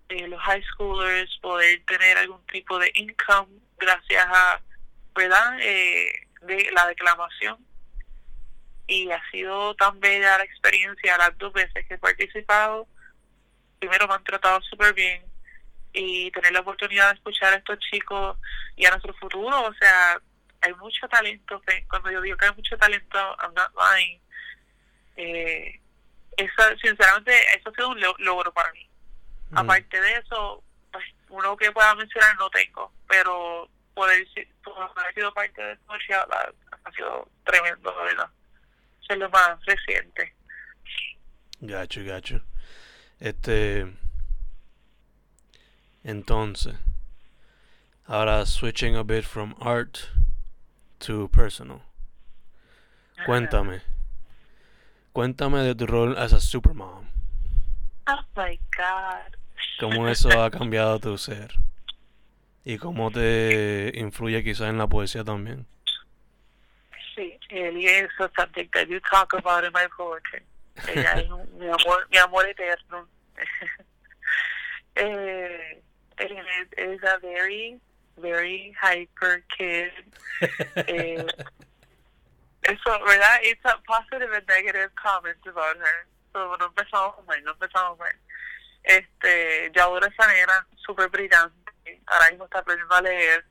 eh, 0.09 0.27
los 0.29 0.41
high 0.41 0.63
schoolers 0.63 1.37
poder 1.39 1.83
tener 1.85 2.17
algún 2.17 2.45
tipo 2.47 2.79
de 2.79 2.91
income 2.95 3.49
gracias 3.79 4.25
a, 4.27 4.61
¿verdad?, 5.15 5.59
eh, 5.61 6.29
de 6.43 6.71
la 6.73 6.87
declamación. 6.87 7.59
Y 8.87 9.11
ha 9.11 9.23
sido 9.31 9.75
tan 9.77 9.99
bella 10.01 10.39
la 10.39 10.45
experiencia 10.45 11.17
las 11.17 11.37
dos 11.39 11.53
veces 11.53 11.87
que 11.87 11.95
he 11.95 11.99
participado. 11.99 12.87
Primero 13.79 14.07
me 14.07 14.15
han 14.15 14.25
tratado 14.25 14.61
súper 14.63 14.93
bien 14.93 15.25
y 15.95 16.31
tener 16.33 16.53
la 16.53 16.61
oportunidad 16.61 17.09
de 17.11 17.15
escuchar 17.15 17.53
a 17.53 17.57
estos 17.57 17.79
chicos 17.79 18.37
y 18.77 18.85
a 18.85 18.91
nuestro 18.91 19.15
futuro, 19.15 19.63
o 19.63 19.75
sea, 19.75 20.21
hay 20.61 20.75
mucho 20.75 21.07
talento, 21.09 21.63
cuando 21.89 22.11
yo 22.11 22.21
digo 22.21 22.37
que 22.37 22.47
hay 22.47 22.55
mucho 22.55 22.77
talento, 22.77 23.19
I'm 23.41 23.55
not 23.55 23.71
lying. 23.77 24.21
Eh, 25.17 25.81
eso, 26.37 26.63
sinceramente, 26.83 27.33
eso 27.57 27.71
ha 27.71 27.75
sido 27.75 27.91
un 27.91 28.01
logro 28.01 28.53
para 28.53 28.73
mí. 28.73 28.89
Mm. 29.51 29.59
Aparte 29.59 30.01
de 30.01 30.17
eso, 30.17 30.65
pues 30.91 31.05
uno 31.29 31.57
que 31.57 31.71
pueda 31.71 31.95
mencionar 31.95 32.37
no 32.37 32.51
tengo, 32.51 32.93
pero 33.07 33.69
poder, 33.95 34.27
poder 34.63 34.91
haber 34.97 35.15
sido 35.15 35.33
parte 35.33 35.63
de 35.63 35.73
esto 35.73 35.93
ha 35.93 36.93
sido 36.93 37.29
tremendo, 37.45 37.95
la 37.97 38.05
verdad. 38.05 38.31
Eso 39.03 39.13
es 39.15 39.19
lo 39.19 39.31
más 39.31 39.65
reciente. 39.65 40.35
Gacho, 41.61 42.05
gacho. 42.05 42.41
Este. 43.21 43.87
Entonces, 46.03 46.75
ahora 48.07 48.45
switching 48.45 48.97
a 48.97 49.03
bit 49.03 49.25
from 49.25 49.55
art 49.61 50.09
to 50.99 51.29
personal. 51.29 51.83
Cuéntame. 53.25 53.81
Cuéntame 55.15 55.63
de 55.63 55.75
tu 55.75 55.87
rol 55.87 56.19
as 56.19 56.33
a 56.33 56.41
supermom. 56.41 57.07
Oh 58.07 58.21
my 58.37 58.59
God. 58.77 59.37
¿Cómo 59.81 60.09
eso 60.09 60.29
ha 60.43 60.51
cambiado 60.51 60.99
tu 60.99 61.17
ser? 61.17 61.57
¿Y 62.65 62.79
cómo 62.79 63.11
te 63.11 63.93
influye 63.95 64.43
quizás 64.43 64.71
en 64.71 64.79
la 64.79 64.87
poesía 64.87 65.23
también? 65.25 65.67
Sí, 67.15 67.39
eso 67.51 68.25
es 68.25 68.31
something 68.37 68.69
that 68.73 68.89
you 68.89 69.01
talk 69.11 69.33
about 69.35 69.65
in 69.65 69.73
my 69.73 69.87
poetry. 69.97 70.43
Es 70.77 71.29
mi 71.59 71.67
amor, 71.67 72.09
mi 72.11 72.19
amor 72.19 72.49
eterno. 72.49 73.07
eh, 74.97 75.83
it 76.19 76.79
is 76.79 77.03
a 77.03 77.19
very 77.21 77.81
very 78.17 78.75
hyper 78.81 79.43
kid. 79.57 79.91
eh, 80.77 81.25
eso, 82.63 82.99
¿verdad? 83.07 83.39
It's 83.43 83.65
a 83.65 83.79
positive 83.87 84.31
and 84.33 84.47
negative 84.49 84.91
comments 84.97 85.47
about 85.47 85.77
her. 85.77 86.07
So, 86.33 86.57
no 86.59 86.69
empezamos 86.69 87.25
mal, 87.27 87.43
no 87.45 87.53
empezamos 87.53 87.99
mal. 87.99 88.13
Este, 88.83 89.71
ya 89.75 89.85
ahora 89.85 90.09
esa 90.09 90.27
nena 90.27 90.67
súper 90.77 91.09
brillante, 91.09 91.64
ahora 92.07 92.31
mismo 92.31 92.45
está 92.45 92.59
aprendiendo 92.61 92.95
a 92.95 93.03
leer. 93.03 93.45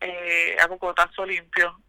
eh, 0.00 0.56
a 0.60 0.68
cocotazo 0.68 1.26
limpio. 1.26 1.80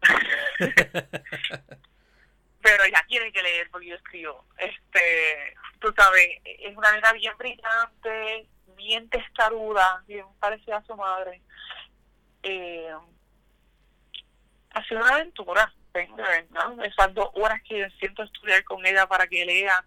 pero 2.62 2.86
ya 2.86 3.04
tiene 3.08 3.32
que 3.32 3.42
leer 3.42 3.70
porque 3.70 3.88
yo 3.88 3.96
escribo. 3.96 4.44
Este, 4.58 5.54
tú 5.80 5.92
sabes, 5.96 6.26
es 6.44 6.76
una 6.76 6.92
nena 6.92 7.12
bien 7.12 7.36
brillante, 7.38 8.46
bien 8.76 9.08
testaruda, 9.08 10.02
bien 10.06 10.26
parecida 10.38 10.78
a 10.78 10.84
su 10.84 10.94
madre. 10.96 11.40
Eh, 12.42 12.90
ha 14.72 14.84
sido 14.84 15.00
una 15.00 15.14
aventura, 15.14 15.72
¿no? 16.50 16.84
Esas 16.84 17.12
dos 17.14 17.30
horas 17.34 17.60
que 17.68 17.88
siento 17.98 18.22
estudiar 18.22 18.62
con 18.64 18.84
ella 18.86 19.06
para 19.06 19.26
que 19.26 19.44
lea 19.44 19.84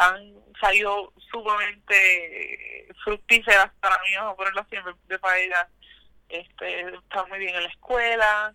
han 0.00 0.34
salido 0.58 1.12
sumamente 1.30 2.88
fructíferas 3.04 3.70
para 3.80 3.98
mí, 4.02 4.08
vamos 4.16 4.32
a 4.32 4.36
ponerlo 4.36 4.66
siempre 4.70 4.94
de 5.08 5.18
para 5.18 5.38
ella. 5.38 5.68
Este, 6.28 6.94
está 6.94 7.26
muy 7.26 7.38
bien 7.38 7.54
en 7.54 7.64
la 7.64 7.68
escuela, 7.68 8.54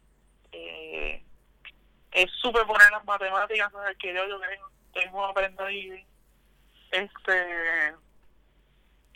eh, 0.52 1.24
es 2.12 2.32
súper 2.42 2.66
buena 2.66 2.86
en 2.86 2.94
las 2.94 3.06
matemáticas, 3.06 3.72
no 3.74 3.80
que 4.00 4.14
yo, 4.14 4.28
yo 4.28 4.40
tengo 4.94 5.26
aprendido 5.26 5.66
ahí, 5.66 6.06
este, 6.92 7.94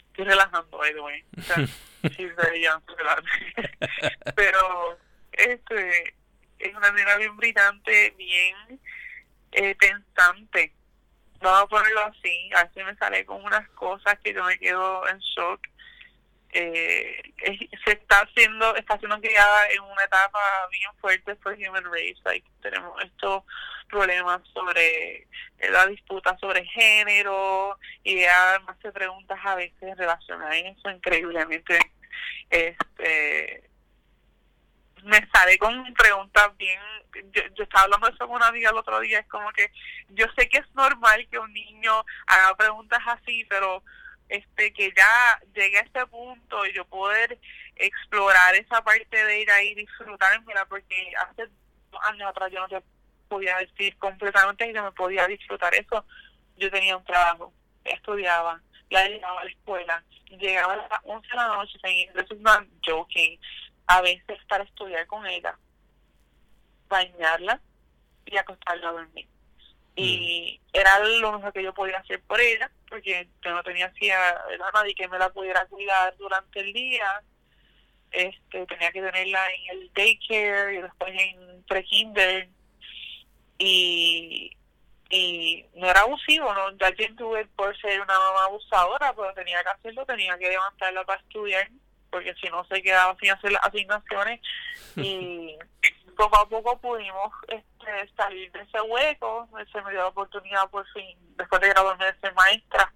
estoy 0.09 0.25
relajando, 0.25 0.77
by 0.77 0.93
the 0.93 0.99
way, 0.99 1.23
o 1.37 1.41
sea, 1.41 1.55
pero, 4.35 4.97
este, 5.31 6.15
es 6.59 6.75
una 6.75 6.91
manera 6.91 7.15
bien 7.15 7.37
brillante, 7.37 8.13
bien 8.17 8.81
eh, 9.53 9.73
pensante, 9.75 10.73
vamos 11.41 11.63
a 11.63 11.67
ponerlo 11.67 12.01
así, 12.01 12.49
a 12.55 12.63
veces 12.65 12.85
me 12.85 12.95
sale 12.95 13.25
con 13.25 13.43
unas 13.43 13.67
cosas 13.69 14.17
que 14.19 14.33
yo 14.33 14.43
me 14.43 14.59
quedo 14.59 15.07
en 15.07 15.19
shock, 15.19 15.61
eh, 16.51 17.21
se 17.85 17.91
está 17.91 18.21
haciendo 18.21 18.75
está 18.75 18.97
siendo 18.97 19.19
criada 19.21 19.69
en 19.69 19.81
una 19.81 20.03
etapa 20.03 20.39
bien 20.71 20.89
fuerte 20.99 21.35
por 21.35 21.53
Human 21.53 21.83
Race 21.83 22.17
like, 22.25 22.49
tenemos 22.63 22.99
estos 23.03 23.43
problemas 23.87 24.41
sobre 24.51 25.27
eh, 25.59 25.69
la 25.69 25.85
disputa 25.85 26.37
sobre 26.39 26.65
género 26.65 27.77
y 28.03 28.23
además 28.23 28.77
se 28.81 28.91
preguntas 28.91 29.39
a 29.43 29.55
veces 29.55 29.79
en 29.81 30.65
eso 30.67 30.89
increíblemente. 30.89 31.79
Este 32.49 33.68
me 35.03 35.27
sale 35.31 35.57
con 35.57 35.93
preguntas 35.93 36.55
bien 36.57 36.79
yo, 37.31 37.41
yo 37.55 37.63
estaba 37.63 37.83
hablando 37.83 38.07
de 38.07 38.13
eso 38.13 38.27
con 38.27 38.37
una 38.37 38.47
amiga 38.47 38.69
el 38.69 38.77
otro 38.77 38.99
día 38.99 39.19
es 39.19 39.27
como 39.27 39.51
que 39.51 39.71
yo 40.09 40.25
sé 40.37 40.47
que 40.49 40.59
es 40.59 40.75
normal 40.75 41.27
que 41.29 41.39
un 41.39 41.51
niño 41.53 42.05
haga 42.27 42.55
preguntas 42.55 42.99
así 43.07 43.45
pero 43.49 43.83
este 44.29 44.71
que 44.73 44.93
ya 44.95 45.39
llegue 45.53 45.79
a 45.79 45.81
este 45.81 46.05
punto 46.07 46.65
y 46.65 46.73
yo 46.73 46.85
poder 46.85 47.39
explorar 47.75 48.55
esa 48.55 48.83
parte 48.83 49.25
de 49.25 49.51
ahí 49.51 49.69
y 49.69 49.75
disfrutármela 49.75 50.65
porque 50.65 51.11
hace 51.27 51.47
dos 51.91 52.01
años 52.03 52.29
atrás 52.29 52.51
yo 52.51 52.59
no 52.59 52.67
te 52.67 52.83
podía 53.27 53.57
decir 53.57 53.97
completamente 53.97 54.65
que 54.65 54.73
yo 54.73 54.83
me 54.83 54.91
podía 54.91 55.27
disfrutar 55.27 55.73
eso. 55.75 56.03
Yo 56.57 56.69
tenía 56.69 56.97
un 56.97 57.05
trabajo 57.05 57.53
estudiaba 57.83 58.61
ya 58.89 59.07
llegaba 59.07 59.41
a 59.41 59.45
la 59.45 59.51
escuela 59.51 60.03
llegaba 60.29 60.73
a 60.73 60.77
las 60.77 60.89
11 61.03 61.27
de 61.27 61.35
la 61.35 61.47
noche 61.47 61.77
eso 61.83 62.33
es 62.33 62.39
not 62.39 62.67
joking 62.85 63.39
a 63.89 64.01
veces 64.01 64.37
para 64.47 64.63
estudiar 64.63 65.07
con 65.07 65.25
ella 65.25 65.57
bañarla 66.87 67.59
y 68.25 68.37
acostarla 68.37 68.89
a 68.89 68.91
dormir. 68.93 69.27
Y 69.95 70.59
mm. 70.61 70.77
era 70.77 70.99
lo 70.99 71.33
mejor 71.33 71.51
que 71.51 71.63
yo 71.63 71.73
podía 71.73 71.97
hacer 71.97 72.21
por 72.21 72.39
ella 72.39 72.69
porque 72.87 73.27
yo 73.43 73.51
no 73.51 73.63
tenía 73.63 73.87
así 73.87 74.09
a, 74.11 74.41
nadie 74.73 74.93
que 74.93 75.07
me 75.07 75.17
la 75.17 75.29
pudiera 75.31 75.65
cuidar 75.65 76.15
durante 76.17 76.59
el 76.59 76.71
día. 76.71 77.23
Este 78.11 78.65
tenía 78.67 78.91
que 78.91 79.01
tenerla 79.01 79.47
en 79.53 79.77
el 79.77 79.91
daycare 79.93 80.75
y 80.75 80.81
después 80.81 81.13
en 81.19 81.63
pre-kinder. 81.63 82.47
Y 83.57 84.55
y 85.11 85.65
no 85.73 85.89
era 85.89 86.01
abusivo, 86.01 86.53
no 86.53 86.69
ya 86.77 86.91
tuve 87.17 87.47
por 87.55 87.75
ser 87.81 87.99
una 87.99 88.13
mamá 88.19 88.43
abusadora, 88.45 89.11
pero 89.15 89.33
tenía 89.33 89.63
que 89.63 89.69
hacerlo, 89.69 90.05
tenía 90.05 90.37
que 90.37 90.49
levantarla 90.49 91.03
para 91.03 91.19
estudiar, 91.21 91.67
porque 92.09 92.33
si 92.35 92.47
no 92.49 92.63
se 92.65 92.81
quedaba 92.81 93.15
sin 93.19 93.31
hacer 93.31 93.51
las 93.51 93.63
asignaciones 93.63 94.41
y 94.95 95.57
poco 96.15 96.37
a 96.37 96.49
poco 96.49 96.79
pudimos 96.79 97.31
este, 97.47 98.13
salir 98.15 98.51
de 98.51 98.61
ese 98.61 98.81
hueco, 98.81 99.47
se 99.71 99.81
me 99.81 99.91
dio 99.91 100.01
la 100.01 100.07
oportunidad 100.07 100.69
por 100.69 100.85
fin, 100.91 101.17
después 101.37 101.61
de 101.61 101.69
graduarme 101.69 102.05
de 102.05 102.19
ser 102.19 102.33
maestra, 102.33 102.93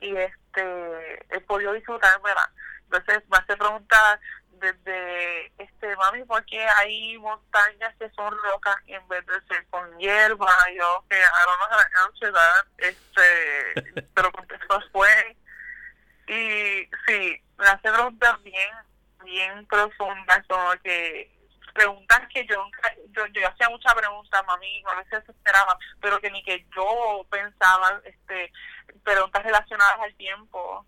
y 0.00 0.16
este 0.16 1.26
he 1.30 1.40
podido 1.40 1.72
disfrutármela. 1.72 2.50
Entonces 2.84 3.22
me 3.30 3.38
hace 3.38 3.56
preguntar 3.56 4.20
desde, 4.62 5.46
este 5.58 5.96
mami, 5.96 6.24
¿por 6.24 6.44
qué 6.44 6.64
hay 6.78 7.18
montañas 7.18 7.94
que 7.98 8.08
son 8.10 8.32
rocas 8.44 8.76
en 8.86 9.06
vez 9.08 9.24
de 9.26 9.40
ser 9.48 9.66
con 9.70 9.98
hierba? 9.98 10.54
Yo, 10.76 11.04
que 11.08 11.16
I 11.16 11.28
don't 11.46 12.18
know 12.18 12.42
este, 12.78 14.02
pero 14.14 14.30
contestó 14.32 14.80
fue. 14.92 15.36
Y 16.28 16.88
sí, 17.06 17.42
me 17.58 17.66
hace 17.66 17.90
preguntas 17.90 18.42
bien, 18.42 18.70
bien 19.24 19.66
profundas, 19.66 20.44
como 20.48 20.72
que 20.82 21.30
preguntas 21.72 22.20
que 22.32 22.46
yo, 22.46 22.70
yo, 23.10 23.26
yo 23.28 23.48
hacía 23.48 23.68
muchas 23.68 23.94
preguntas, 23.94 24.42
mami, 24.46 24.82
a 24.86 24.96
veces 24.96 25.28
esperaba, 25.28 25.78
pero 26.00 26.20
que 26.20 26.30
ni 26.30 26.42
que 26.42 26.66
yo 26.74 27.26
pensaba, 27.30 28.00
este, 28.04 28.52
preguntas 29.02 29.42
relacionadas 29.42 30.00
al 30.00 30.14
tiempo 30.16 30.84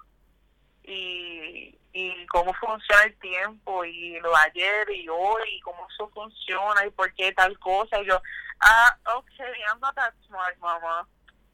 y, 0.82 1.78
y 1.92 2.26
cómo 2.26 2.52
funciona 2.54 3.04
el 3.04 3.16
tiempo 3.18 3.84
y 3.84 4.20
lo 4.20 4.30
de 4.30 4.36
ayer 4.36 4.90
y 4.90 5.08
hoy 5.08 5.42
y 5.52 5.60
cómo 5.60 5.86
eso 5.88 6.08
funciona 6.10 6.86
y 6.86 6.90
por 6.90 7.12
qué 7.14 7.32
tal 7.32 7.58
cosa 7.58 8.00
y 8.00 8.06
yo, 8.06 8.20
ah, 8.60 8.98
okay, 9.16 9.52
I'm 9.68 9.80
not 9.80 9.94
that 9.94 10.14
smart, 10.26 10.58
mama. 10.60 11.06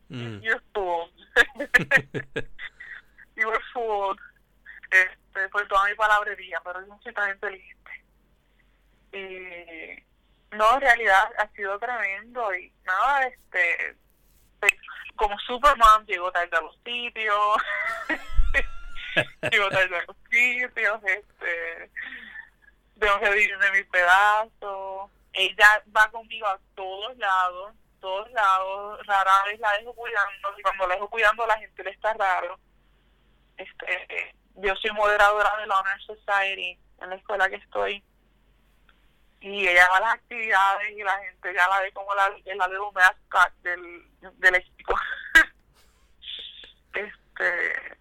Mm. 0.09 0.43
You're 0.43 0.61
fooled. 0.75 1.13
fooled. 3.73 4.21
Este, 4.91 5.49
por 5.51 5.67
toda 5.69 5.89
mi 5.89 5.95
palabrería, 5.95 6.61
pero 6.65 6.81
yo 6.81 6.87
no 6.87 7.01
soy 7.03 7.13
tan 7.15 7.31
inteligente. 7.31 8.05
Y 9.13 10.57
no, 10.57 10.75
en 10.75 10.81
realidad 10.81 11.31
ha 11.39 11.49
sido 11.49 11.79
tremendo 11.79 12.53
y 12.55 12.73
nada, 12.85 13.27
este, 13.27 13.97
pues, 14.59 14.73
como 15.15 15.39
Superman 15.41 16.05
llegó 16.07 16.33
tarde 16.33 16.57
a 16.57 16.61
los 16.61 16.77
sitios, 16.85 17.57
llegó 19.51 19.69
tarde 19.69 19.97
a 19.97 20.05
los 20.07 20.17
sitios, 20.29 21.01
este, 21.05 21.91
tengo 22.99 23.21
que 23.21 23.31
de 23.31 23.73
mis 23.73 23.87
pedazos. 23.87 25.11
Ella 25.33 25.83
va 25.97 26.11
conmigo 26.11 26.49
a 26.49 26.59
todos 26.75 27.17
lados, 27.17 27.73
todos 28.01 28.31
lados, 28.33 29.07
rara 29.07 29.45
vez 29.47 29.61
la 29.61 29.73
dejo 29.79 29.95
cuidando, 29.95 30.59
y 30.59 30.63
cuando 30.63 30.89
la 30.89 30.95
dejo 30.95 31.09
cuidando 31.09 31.47
la 31.47 31.59
gente 31.59 31.85
le 31.85 31.91
está 31.91 32.13
raro. 32.15 32.59
Este, 33.61 34.35
yo 34.57 34.75
soy 34.77 34.91
moderadora 34.93 35.51
de 35.61 35.67
la 35.67 35.81
Honor 35.81 36.01
Society 36.01 36.79
en 37.03 37.11
la 37.11 37.17
escuela 37.17 37.49
que 37.51 37.57
estoy 37.57 38.03
y 39.41 39.69
ella 39.69 39.87
va 39.91 39.99
a 39.99 40.01
las 40.01 40.15
actividades 40.15 40.91
y 40.91 41.03
la 41.03 41.19
gente 41.19 41.55
ya 41.55 41.69
la 41.69 41.81
ve 41.81 41.93
como 41.93 42.15
la, 42.15 42.31
la 42.31 42.69
de 42.69 42.79
un 42.79 42.95
del, 43.63 44.39
del 44.39 44.55
equipo. 44.55 44.95
este 46.95 47.99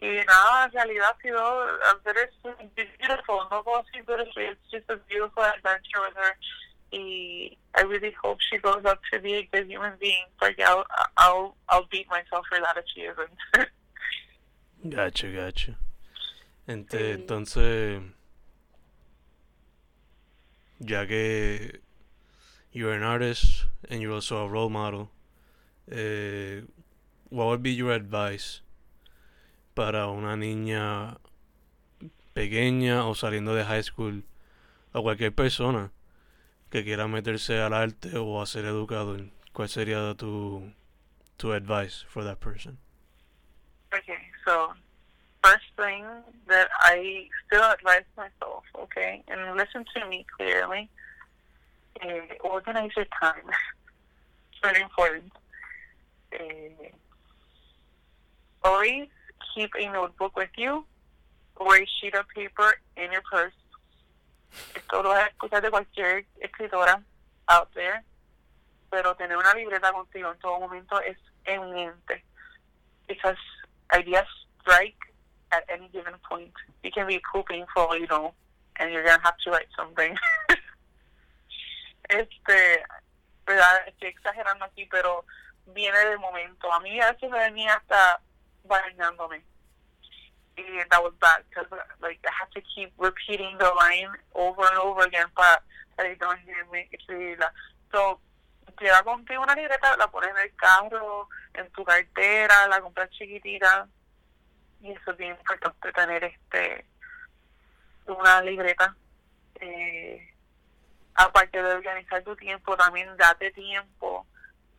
y 0.00 0.24
nada, 0.26 0.64
en 0.64 0.72
realidad 0.72 1.10
ha 1.10 1.20
sido 1.20 1.66
very 2.04 2.30
beautiful, 2.74 3.48
no 3.50 3.62
puedo 3.62 3.82
decir 3.82 4.04
beautiful, 4.04 4.42
it's 4.42 4.70
just 4.70 4.88
a 4.90 4.96
beautiful 5.08 5.42
adventure 5.44 6.00
with 6.00 6.16
her 6.16 6.36
y 6.92 7.58
I 7.74 7.82
really 7.82 8.12
hope 8.22 8.38
she 8.40 8.58
goes 8.58 8.84
up 8.84 9.00
to 9.12 9.20
be 9.20 9.34
a 9.34 9.48
good 9.52 9.66
human 9.68 9.96
being 10.00 10.24
porque 10.38 10.62
I'll, 10.62 10.84
I'll, 11.16 11.56
I'll 11.68 11.86
beat 11.90 12.08
myself 12.08 12.46
for 12.48 12.58
that 12.60 12.76
if 12.76 12.84
she 12.94 13.02
isn't. 13.02 13.68
gotcha, 14.84 15.28
gotcha. 15.28 15.78
Entonces 16.66 18.02
ya 20.80 21.06
que 21.06 21.80
you're 22.72 22.92
an 22.92 23.02
artist 23.02 23.66
and 23.88 24.00
you're 24.00 24.14
also 24.14 24.38
a 24.38 24.48
role 24.48 24.70
model, 24.70 25.10
eh, 25.90 26.62
what 27.28 27.46
would 27.46 27.62
be 27.62 27.72
your 27.72 27.92
advice 27.92 28.62
para 29.74 30.08
una 30.08 30.36
niña 30.36 31.18
pequeña 32.34 33.06
o 33.06 33.14
saliendo 33.14 33.54
de 33.54 33.64
high 33.64 33.82
school 33.82 34.24
o 34.92 35.02
cualquier 35.02 35.32
persona 35.32 35.92
que 36.70 36.84
quiera 36.84 37.08
meterse 37.08 37.60
al 37.60 37.74
arte 37.74 38.16
o 38.16 38.40
a 38.40 38.46
ser 38.46 38.64
educador? 38.64 39.30
¿Cuál 39.52 39.68
sería 39.68 40.14
tu, 40.14 40.72
tu 41.36 41.52
advice 41.52 42.04
for 42.08 42.24
that 42.24 42.38
person? 42.38 42.78
Okay, 43.92 44.29
so 44.44 44.72
first 45.42 45.64
thing 45.76 46.04
that 46.48 46.68
I 46.80 47.28
still 47.46 47.62
advise 47.62 48.04
myself, 48.16 48.64
okay, 48.78 49.22
and 49.28 49.56
listen 49.56 49.84
to 49.94 50.06
me 50.08 50.26
clearly, 50.36 50.88
uh, 52.02 52.34
organize 52.44 52.90
your 52.96 53.06
time. 53.20 53.42
it's 53.46 54.60
very 54.62 54.82
important. 54.82 55.32
Uh, 56.32 56.88
always 58.62 59.08
keep 59.54 59.70
a 59.78 59.86
notebook 59.90 60.36
with 60.36 60.50
you 60.56 60.84
or 61.56 61.76
a 61.76 61.86
sheet 62.00 62.14
of 62.14 62.26
paper 62.28 62.74
in 62.96 63.12
your 63.12 63.22
purse. 63.30 63.52
Esto 64.74 65.02
lo 65.02 65.10
vas 65.10 65.24
a 65.24 65.28
escuchar 65.28 65.62
de 65.62 65.70
cualquier 65.70 66.24
escritora 66.40 67.02
out 67.48 67.72
there, 67.74 68.02
pero 68.90 69.14
tener 69.14 69.36
una 69.36 69.54
libreta 69.54 69.92
contigo 69.92 70.32
en 70.32 70.38
todo 70.38 70.58
momento 70.60 71.00
es 71.00 71.16
eminente. 71.44 72.24
Because 73.06 73.38
ideas 73.92 74.26
strike 74.60 74.98
at 75.52 75.64
any 75.68 75.88
given 75.88 76.14
point. 76.28 76.52
You 76.82 76.90
can 76.90 77.06
be 77.06 77.20
cooking 77.32 77.64
for, 77.74 77.96
you 77.96 78.06
know, 78.06 78.34
and 78.78 78.92
you're 78.92 79.04
going 79.04 79.18
to 79.18 79.24
have 79.24 79.36
to 79.44 79.50
write 79.50 79.68
something. 79.76 80.14
este, 82.08 82.82
¿verdad? 83.46 83.88
Estoy 83.88 84.08
exagerando 84.08 84.64
aquí, 84.64 84.86
pero 84.90 85.24
viene 85.66 85.98
de 85.98 86.18
momento. 86.18 86.72
A 86.72 86.80
mí 86.80 87.00
a 87.00 87.12
veces 87.12 87.30
me 87.30 87.38
venía 87.38 87.74
hasta 87.74 88.20
bañándome. 88.64 89.42
And 90.56 90.90
that 90.90 91.02
was 91.02 91.14
bad 91.20 91.42
because 91.48 91.66
like 92.02 92.20
I 92.24 92.32
have 92.38 92.50
to 92.50 92.60
keep 92.74 92.92
repeating 92.98 93.56
the 93.58 93.70
line 93.78 94.10
over 94.34 94.62
and 94.66 94.76
over 94.76 95.04
again 95.04 95.28
para 95.34 95.62
que 95.96 96.16
no 96.20 96.34
me 96.70 96.88
escribirla. 96.92 97.50
So, 97.90 98.20
lleva 98.80 99.02
contigo 99.02 99.42
una 99.42 99.54
libreta, 99.54 99.96
la 99.96 100.08
pones 100.08 100.30
en 100.30 100.38
el 100.38 100.56
carro, 100.56 101.28
en 101.54 101.70
tu 101.70 101.84
cartera, 101.84 102.66
la 102.68 102.80
compras 102.80 103.10
chiquitita. 103.10 103.86
Y 104.80 104.92
eso 104.92 105.10
es 105.10 105.16
bien 105.16 105.36
importante 105.36 105.92
tener 105.92 106.24
este 106.24 106.86
una 108.06 108.40
libreta. 108.42 108.96
Eh, 109.56 110.32
aparte 111.14 111.62
de 111.62 111.74
organizar 111.74 112.22
tu 112.22 112.34
tiempo, 112.36 112.76
también 112.76 113.16
date 113.16 113.50
tiempo 113.52 114.26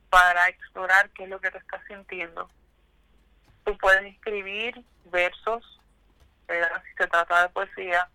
para 0.09 0.49
explorar 0.49 1.09
qué 1.11 1.23
es 1.23 1.29
lo 1.29 1.39
que 1.39 1.51
te 1.51 1.59
estás 1.59 1.81
sintiendo. 1.87 2.49
Tú 3.63 3.77
puedes 3.77 4.03
escribir 4.13 4.83
versos, 5.05 5.79
si 6.47 6.93
se 6.97 7.07
trata 7.07 7.43
de 7.43 7.49
poesía, 7.49 8.09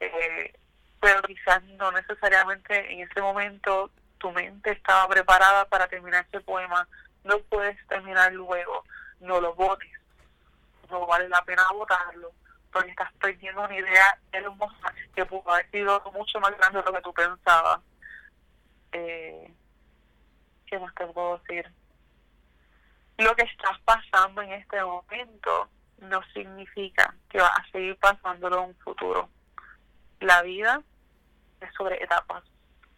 eh, 0.00 0.54
pero 1.00 1.20
quizás 1.22 1.62
no 1.64 1.90
necesariamente 1.92 2.92
en 2.92 3.00
ese 3.00 3.20
momento 3.20 3.90
tu 4.24 4.32
mente 4.32 4.70
estaba 4.70 5.06
preparada 5.06 5.66
para 5.66 5.86
terminar 5.86 6.24
ese 6.26 6.40
poema, 6.40 6.88
no 7.24 7.40
puedes 7.40 7.76
terminar 7.88 8.32
luego, 8.32 8.82
no 9.20 9.38
lo 9.38 9.54
votes, 9.54 9.92
no 10.88 11.06
vale 11.06 11.28
la 11.28 11.42
pena 11.42 11.62
votarlo, 11.74 12.32
porque 12.72 12.88
estás 12.88 13.12
perdiendo 13.20 13.60
una 13.60 13.78
idea 13.78 14.18
hermosa 14.32 14.94
que 15.14 15.26
pudo 15.26 15.50
haber 15.50 15.70
sido 15.70 16.02
mucho 16.14 16.40
más 16.40 16.56
grande 16.56 16.78
de 16.78 16.84
lo 16.86 16.92
que 16.94 17.02
tú 17.02 17.12
pensabas. 17.12 17.80
Eh, 18.92 19.52
¿Qué 20.64 20.78
más 20.78 20.94
te 20.94 21.06
puedo 21.08 21.36
decir? 21.40 21.70
Lo 23.18 23.36
que 23.36 23.42
estás 23.42 23.78
pasando 23.84 24.40
en 24.40 24.52
este 24.52 24.82
momento 24.82 25.68
no 25.98 26.22
significa 26.32 27.14
que 27.28 27.42
va 27.42 27.48
a 27.48 27.70
seguir 27.72 27.98
pasándolo 27.98 28.62
en 28.62 28.68
un 28.70 28.74
futuro. 28.76 29.28
La 30.20 30.40
vida 30.40 30.80
es 31.60 31.74
sobre 31.74 32.02
etapas 32.02 32.42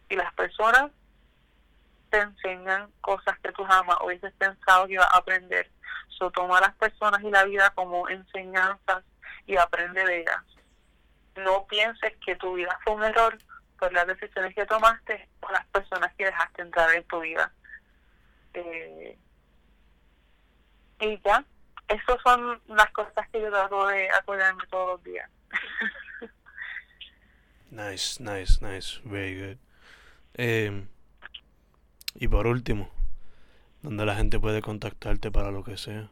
y 0.07 0.15
las 0.15 0.33
personas 0.33 0.89
te 2.09 2.19
enseñan 2.19 2.91
cosas 3.01 3.37
que 3.39 3.51
tú 3.51 3.63
jamás 3.63 3.97
hubieses 4.03 4.33
pensado 4.33 4.87
que 4.87 4.93
ibas 4.93 5.07
a 5.11 5.17
aprender. 5.17 5.69
So, 6.09 6.31
toma 6.31 6.57
a 6.57 6.61
las 6.61 6.75
personas 6.75 7.21
y 7.23 7.29
la 7.29 7.43
vida 7.43 7.71
como 7.75 8.09
enseñanzas 8.09 9.03
y 9.45 9.57
aprende 9.57 10.03
de 10.03 10.21
ellas. 10.21 10.43
No 11.35 11.65
pienses 11.67 12.13
que 12.25 12.35
tu 12.35 12.55
vida 12.55 12.77
fue 12.83 12.95
un 12.95 13.03
error 13.03 13.37
por 13.79 13.93
las 13.93 14.07
decisiones 14.07 14.55
que 14.55 14.65
tomaste 14.65 15.29
o 15.41 15.51
las 15.51 15.65
personas 15.67 16.13
que 16.15 16.25
dejaste 16.25 16.61
entrar 16.63 16.93
en 16.95 17.03
tu 17.03 17.19
vida. 17.19 17.51
Eh, 18.53 19.17
y 20.99 21.21
ya, 21.23 21.45
esas 21.87 22.21
son 22.23 22.59
las 22.67 22.91
cosas 22.91 23.29
que 23.29 23.41
yo 23.41 23.49
trato 23.49 23.87
de 23.87 24.09
acordarme 24.09 24.63
todos 24.69 24.93
los 24.93 25.03
días. 25.03 25.29
nice, 27.69 28.21
nice, 28.21 28.59
nice, 28.65 28.99
very 29.03 29.39
good. 29.39 29.57
Eh, 30.33 30.87
y 32.17 32.27
por 32.27 32.47
último, 32.47 32.89
¿dónde 33.81 34.05
la 34.05 34.15
gente 34.15 34.39
puede 34.39 34.61
contactarte 34.61 35.31
para 35.31 35.51
lo 35.51 35.63
que 35.63 35.77
sea? 35.77 36.09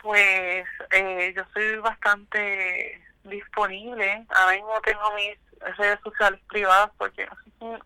Pues 0.00 0.64
eh, 0.90 1.32
yo 1.34 1.42
soy 1.52 1.76
bastante 1.78 3.02
disponible. 3.24 4.24
Ahora 4.36 4.54
mismo 4.54 4.80
tengo 4.82 5.14
mis 5.14 5.36
redes 5.76 5.98
sociales 6.02 6.40
privadas 6.48 6.90
porque 6.96 7.28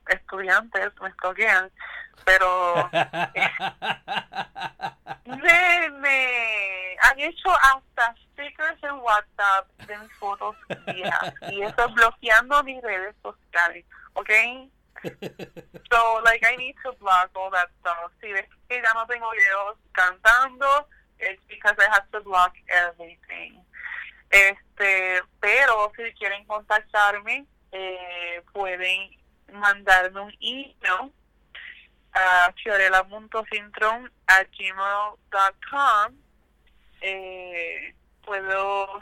estudiantes 0.08 0.90
me 1.00 1.10
toquean, 1.22 1.70
pero 2.24 2.90
me, 5.24 6.96
han 7.02 7.20
hecho 7.20 7.50
hasta 7.50 8.14
stickers 8.32 8.82
en 8.82 8.96
WhatsApp 8.96 9.68
de 9.86 9.98
mis 9.98 10.12
fotos 10.14 10.56
viejas 10.92 11.34
y 11.50 11.62
eso 11.62 11.88
bloqueando 11.90 12.62
mis 12.64 12.82
redes 12.82 13.14
sociales, 13.22 13.86
¿ok? 14.14 14.30
So, 15.92 16.20
like, 16.24 16.44
I 16.44 16.56
need 16.56 16.74
to 16.84 16.92
block 17.00 17.30
all 17.34 17.50
that 17.50 17.68
stuff. 17.80 18.10
Si 18.20 18.32
ves 18.32 18.46
que 18.68 18.76
ya 18.76 18.92
no 18.94 19.06
tengo 19.06 19.30
videos 19.30 19.76
cantando, 19.92 20.86
it's 21.20 21.42
because 21.48 21.76
I 21.78 21.90
have 21.92 22.10
to 22.12 22.20
block 22.20 22.54
everything. 22.68 23.60
Este, 24.30 25.22
pero 25.40 25.92
si 25.96 26.12
quieren 26.14 26.44
contactarme, 26.44 27.46
eh, 27.72 28.42
pueden 28.52 29.10
mandarme 29.52 30.20
un 30.20 30.34
email 30.40 31.12
a 32.12 32.52
fiorella.sintron 32.62 34.10
a 34.26 34.44
gmail.com. 34.44 36.14
Eh, 37.00 37.94
puedo 38.24 39.00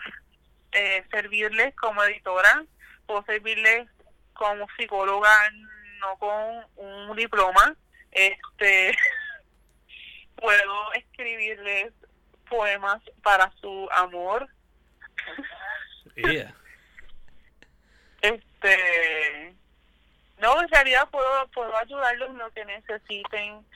eh, 0.72 1.05
servirles 1.11 1.74
como 1.76 2.03
editora, 2.05 2.64
puedo 3.07 3.24
servirles 3.24 3.88
como 4.34 4.66
psicóloga, 4.76 5.30
no 6.01 6.16
con 6.18 6.64
un 6.76 7.16
diploma. 7.16 7.74
Este, 8.12 8.97
puedo 10.36 10.92
escribirles 10.94 11.92
poemas 12.49 13.03
para 13.22 13.53
su 13.61 13.88
amor. 13.92 14.49
Este, 18.22 19.55
no, 20.38 20.61
en 20.61 20.68
realidad 20.68 21.09
puedo, 21.11 21.49
puedo 21.49 21.76
ayudarlos 21.76 22.30
en 22.30 22.38
lo 22.38 22.51
que 22.53 22.64
necesiten. 22.64 23.66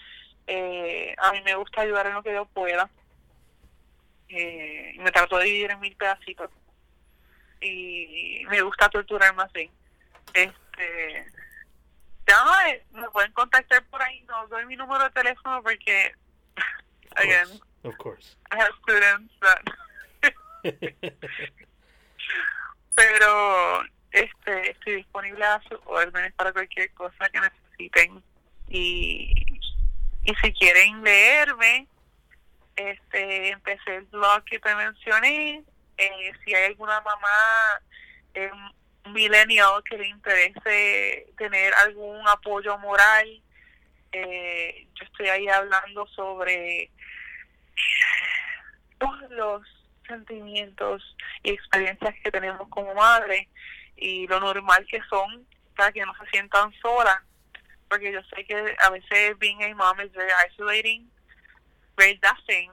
Eh, 0.47 1.15
a 1.19 1.33
mí 1.33 1.43
me 1.43 1.55
gusta 1.55 1.83
ayudar 1.83 2.07
en 2.07 2.15
lo 2.15 2.23
que 2.23 2.33
yo 2.33 2.47
pueda. 2.47 2.89
Eh, 4.29 4.95
me 4.99 5.11
trato 5.11 5.39
de 5.39 5.45
dividir 5.45 5.71
en 5.73 5.81
mil 5.81 5.97
pedacitos. 5.97 6.51
Y 7.61 8.43
me 8.49 8.63
gusta 8.63 8.89
torturarme 8.89 9.43
así. 9.43 9.71
Este, 10.33 11.27
eh, 12.69 12.85
me 12.93 13.09
pueden 13.11 13.33
contactar 13.33 13.85
por 13.87 14.03
ahí. 14.03 14.23
No 14.23 14.47
doy 14.49 14.67
mi 14.67 14.77
número 14.77 15.05
de 15.05 15.11
teléfono 15.11 15.63
porque, 15.63 16.15
again, 17.17 17.61
of 17.85 17.97
course. 17.97 18.37
I 18.51 18.57
have 18.57 18.73
students 18.83 19.33
that. 19.41 19.63
Pero 22.95 23.83
este, 24.13 24.71
estoy 24.73 24.97
disponible 24.97 25.45
a 25.45 25.61
sus 25.63 25.79
órdenes 25.87 26.33
para 26.35 26.53
cualquier 26.53 26.93
cosa 26.95 27.29
que 27.31 27.41
necesiten. 27.41 28.23
Y, 28.69 29.33
y 30.25 30.35
si 30.43 30.53
quieren 30.53 31.03
leerme, 31.03 31.89
este 32.77 33.51
empecé 33.51 33.97
el 33.97 34.05
blog 34.07 34.45
que 34.45 34.59
te 34.59 34.75
mencioné. 34.75 35.65
Eh, 35.97 36.33
si 36.45 36.55
hay 36.55 36.65
alguna 36.65 37.01
mamá 37.01 37.81
eh, 38.35 38.51
millennial 39.13 39.83
que 39.85 39.99
le 39.99 40.09
interese 40.09 41.27
tener 41.37 41.73
algún 41.75 42.27
apoyo 42.29 42.79
moral, 42.79 43.43
eh, 44.13 44.87
yo 44.95 45.05
estoy 45.05 45.29
ahí 45.29 45.49
hablando 45.49 46.07
sobre 46.09 46.91
todos 48.99 49.31
los 49.31 49.63
sentimientos 50.07 51.17
y 51.43 51.51
experiencias 51.51 52.15
que 52.23 52.31
tenemos 52.31 52.69
como 52.69 52.95
madre 52.95 53.49
y 53.97 54.27
lo 54.27 54.41
normal 54.41 54.87
que 54.91 55.01
son 55.09 55.47
para 55.77 55.93
que 55.93 56.05
no 56.05 56.13
se 56.17 56.31
sientan 56.31 56.73
solas 56.83 57.19
porque 57.89 58.13
yo 58.13 58.21
sé 58.35 58.45
que 58.45 58.77
a 58.79 58.91
veces 58.91 59.39
being 59.39 59.63
a 59.63 59.75
mom 59.75 60.01
is 60.01 60.13
very 60.13 60.31
isolating 60.49 61.09
very 61.97 62.21
nothing 62.23 62.71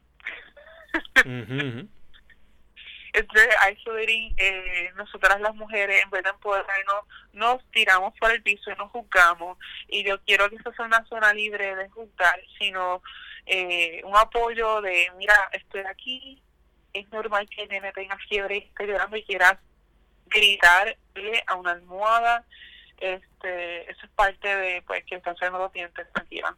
it's 3.18 3.34
very 3.34 3.52
isolating 3.74 4.34
eh, 4.38 4.92
nosotras 4.96 5.42
las 5.42 5.56
mujeres 5.56 6.04
en 6.04 6.10
vez 6.10 6.24
de 6.24 6.30
empoderarnos 6.30 7.06
nos 7.34 7.64
tiramos 7.72 8.14
por 8.20 8.32
el 8.32 8.42
piso 8.44 8.72
y 8.72 8.76
nos 8.76 8.92
juzgamos 8.92 9.58
y 9.88 10.04
yo 10.04 10.22
quiero 10.24 10.50
que 10.50 10.58
esa 10.58 10.72
sea 10.74 10.86
una 10.86 11.06
zona 11.06 11.34
libre 11.34 11.76
de 11.76 11.90
juzgar 11.90 12.40
sino 12.60 13.02
eh, 13.46 14.02
un 14.04 14.16
apoyo 14.16 14.82
de 14.82 15.12
mira 15.18 15.36
estoy 15.52 15.82
aquí 15.82 16.42
es 16.94 17.10
normal 17.12 17.48
que 17.50 17.64
el 17.64 17.70
nene 17.70 17.92
tenga 17.94 18.18
fiebre 18.30 18.58
y 18.58 18.60
esté 18.60 18.88
llorando 18.88 19.18
y 19.18 19.24
quieras 19.24 19.58
gritarle 20.30 21.44
a 21.48 21.56
una 21.56 21.72
almohada. 21.72 22.46
Este, 23.00 23.92
eso 23.92 24.06
es 24.06 24.12
parte 24.16 24.48
de 24.48 24.82
pues 24.84 25.04
que 25.06 25.16
están 25.16 25.36
haciendo 25.36 25.60
los 25.60 25.72
dientes, 25.72 26.12
tranquila. 26.14 26.56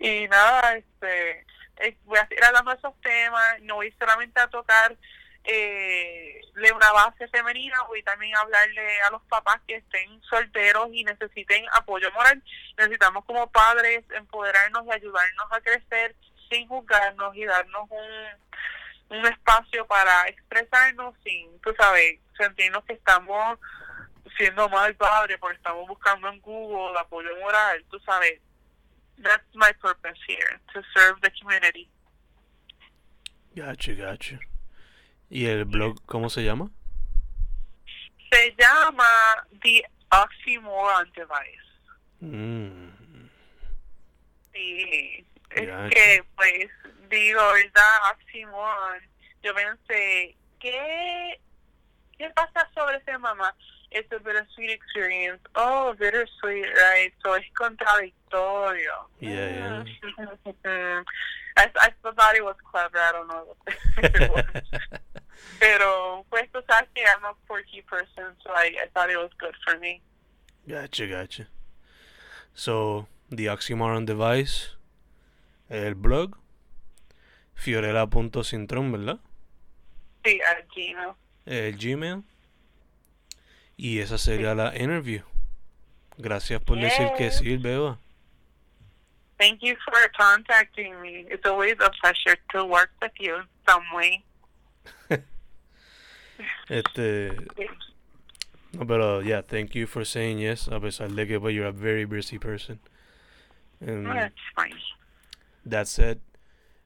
y 0.00 0.26
nada, 0.28 0.76
este, 0.76 1.46
eh, 1.78 1.96
voy 2.04 2.18
a 2.18 2.26
seguir 2.28 2.44
hablando 2.44 2.70
de 2.70 2.76
esos 2.76 3.00
temas, 3.00 3.60
no 3.62 3.76
voy 3.76 3.92
solamente 3.98 4.40
a 4.40 4.48
tocar 4.48 4.96
eh, 5.44 6.40
una 6.74 6.92
base 6.92 7.26
femenina, 7.28 7.76
voy 7.88 8.02
también 8.02 8.34
a 8.36 8.40
hablarle 8.40 9.02
a 9.02 9.10
los 9.10 9.22
papás 9.22 9.60
que 9.66 9.76
estén 9.76 10.22
solteros 10.22 10.88
y 10.92 11.04
necesiten 11.04 11.64
apoyo 11.72 12.10
moral. 12.12 12.42
Necesitamos 12.76 13.24
como 13.24 13.50
padres 13.50 14.04
empoderarnos 14.10 14.86
y 14.86 14.92
ayudarnos 14.92 15.46
a 15.50 15.60
crecer 15.60 16.14
sin 16.48 16.68
juzgarnos 16.68 17.34
y 17.34 17.44
darnos 17.44 17.90
un, 17.90 19.18
un 19.18 19.26
espacio 19.26 19.86
para 19.86 20.28
expresarnos 20.28 21.14
sin, 21.24 21.60
tú 21.60 21.74
sabes, 21.76 22.20
sentirnos 22.36 22.84
que 22.84 22.92
estamos 22.94 23.58
siendo 24.36 24.68
mal 24.68 24.94
padre 24.94 25.38
porque 25.38 25.56
estamos 25.56 25.86
buscando 25.88 26.28
en 26.28 26.40
Google 26.40 26.98
apoyo 26.98 27.30
moral, 27.40 27.84
tú 27.90 27.98
sabes. 28.00 28.40
That's 29.18 29.44
my 29.54 29.72
purpose 29.80 30.18
here, 30.26 30.60
to 30.74 30.82
serve 30.94 31.20
the 31.22 31.30
community. 31.40 31.88
Gotcha, 33.54 33.92
gotcha. 33.94 34.38
¿Y 35.30 35.46
el 35.46 35.64
blog 35.64 36.00
cómo 36.06 36.28
se 36.30 36.42
llama? 36.44 36.70
Se 38.32 38.54
llama 38.58 39.04
The 39.62 39.84
Oxymoron 40.10 41.10
Device. 41.14 41.68
Mm, 42.20 42.90
Sí, 44.52 45.26
es 45.50 45.90
que 45.94 46.24
pues 46.36 46.68
digo, 47.08 47.40
¿verdad? 47.52 48.10
Oxymoron. 48.12 49.00
Yo 49.42 49.54
pensé, 49.54 50.36
¿qué, 50.60 51.40
¿qué 52.18 52.30
pasa 52.30 52.68
sobre 52.74 52.96
ese 52.98 53.16
mamá? 53.18 53.54
It's 53.94 54.10
a 54.12 54.18
bittersweet 54.18 54.70
experience. 54.70 55.40
Oh, 55.54 55.94
bittersweet, 55.98 56.66
right? 56.76 57.12
So 57.24 57.34
es 57.34 57.44
contradictorio. 57.54 59.08
Yeah, 59.20 59.84
Mm. 60.64 61.04
I, 61.56 61.66
I 61.80 61.90
thought 62.02 62.34
it 62.34 62.42
was 62.44 62.56
clever. 62.70 62.98
I 62.98 63.12
don't 63.12 63.28
know 63.28 63.44
what 63.44 63.76
it 64.14 64.30
was. 64.30 64.62
Pero, 65.60 66.24
pues, 66.30 66.48
tú 66.52 66.60
sabes 66.68 66.88
que 66.94 67.04
I'm 67.04 67.24
a 67.24 67.34
quirky 67.46 67.82
person, 67.82 68.34
so 68.42 68.50
I, 68.54 68.72
I 68.82 68.86
thought 68.94 69.10
it 69.10 69.18
was 69.18 69.30
good 69.38 69.54
for 69.66 69.78
me. 69.78 70.00
Gotcha, 70.66 71.06
gotcha. 71.06 71.48
So, 72.54 73.06
The 73.30 73.46
Oxymoron 73.48 74.06
Device, 74.06 74.70
el 75.68 75.94
blog, 75.94 76.36
fiorella.sintron, 77.54 78.92
¿verdad? 78.92 79.18
Sí, 80.24 80.40
at 80.48 80.66
Gmail. 80.74 81.14
El 81.46 81.72
Gmail. 81.76 82.22
Y 83.82 83.98
esa 83.98 84.16
sería 84.16 84.54
la 84.54 84.76
interview. 84.76 85.24
Gracias 86.16 86.62
por 86.62 86.78
decir 86.78 87.10
que 87.18 87.32
sí, 87.32 87.56
Beba. 87.56 87.98
Thank 89.38 89.58
you 89.60 89.74
for 89.84 90.08
contacting 90.16 91.00
me. 91.00 91.26
It's 91.28 91.44
always 91.44 91.74
a 91.80 91.90
pleasure 92.00 92.38
to 92.52 92.64
work 92.64 92.90
with 93.02 93.10
you 93.18 93.34
in 93.34 93.48
some 93.66 93.82
way. 93.92 94.22
Este, 96.68 97.32
no, 98.72 98.86
pero 98.86 99.20
yeah, 99.20 99.42
thank 99.42 99.74
you 99.74 99.88
for 99.88 100.04
saying 100.04 100.38
yes, 100.38 100.68
a 100.68 100.78
pesar 100.78 101.08
de 101.08 101.26
que 101.26 101.40
pues, 101.40 101.52
you're 101.52 101.66
a 101.66 101.72
very 101.72 102.04
busy 102.04 102.38
person. 102.38 102.78
And 103.80 104.06
That's 104.06 104.34
fine. 104.54 104.78
that 105.66 105.88
said, 105.88 106.20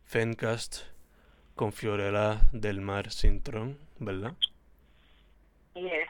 Fencast 0.07 0.85
con 1.57 1.73
Fiorella 1.73 2.49
del 2.53 2.81
Mar 2.81 3.11
Sintron, 3.11 3.77
¿verdad? 4.01 4.35
Yes, 5.75 6.09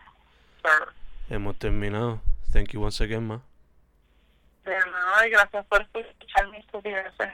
sir. 0.66 0.88
Hemos 1.28 1.58
terminado. 1.58 2.20
Thank 2.52 2.70
you 2.72 2.82
once 2.82 3.02
again, 3.02 3.26
ma. 3.26 3.40
De 4.64 4.76
nada, 4.76 5.26
y 5.26 5.30
gracias 5.30 5.66
por 5.66 5.82
escuchar 5.82 6.48
mis 6.48 6.64
estupideces. 6.64 7.32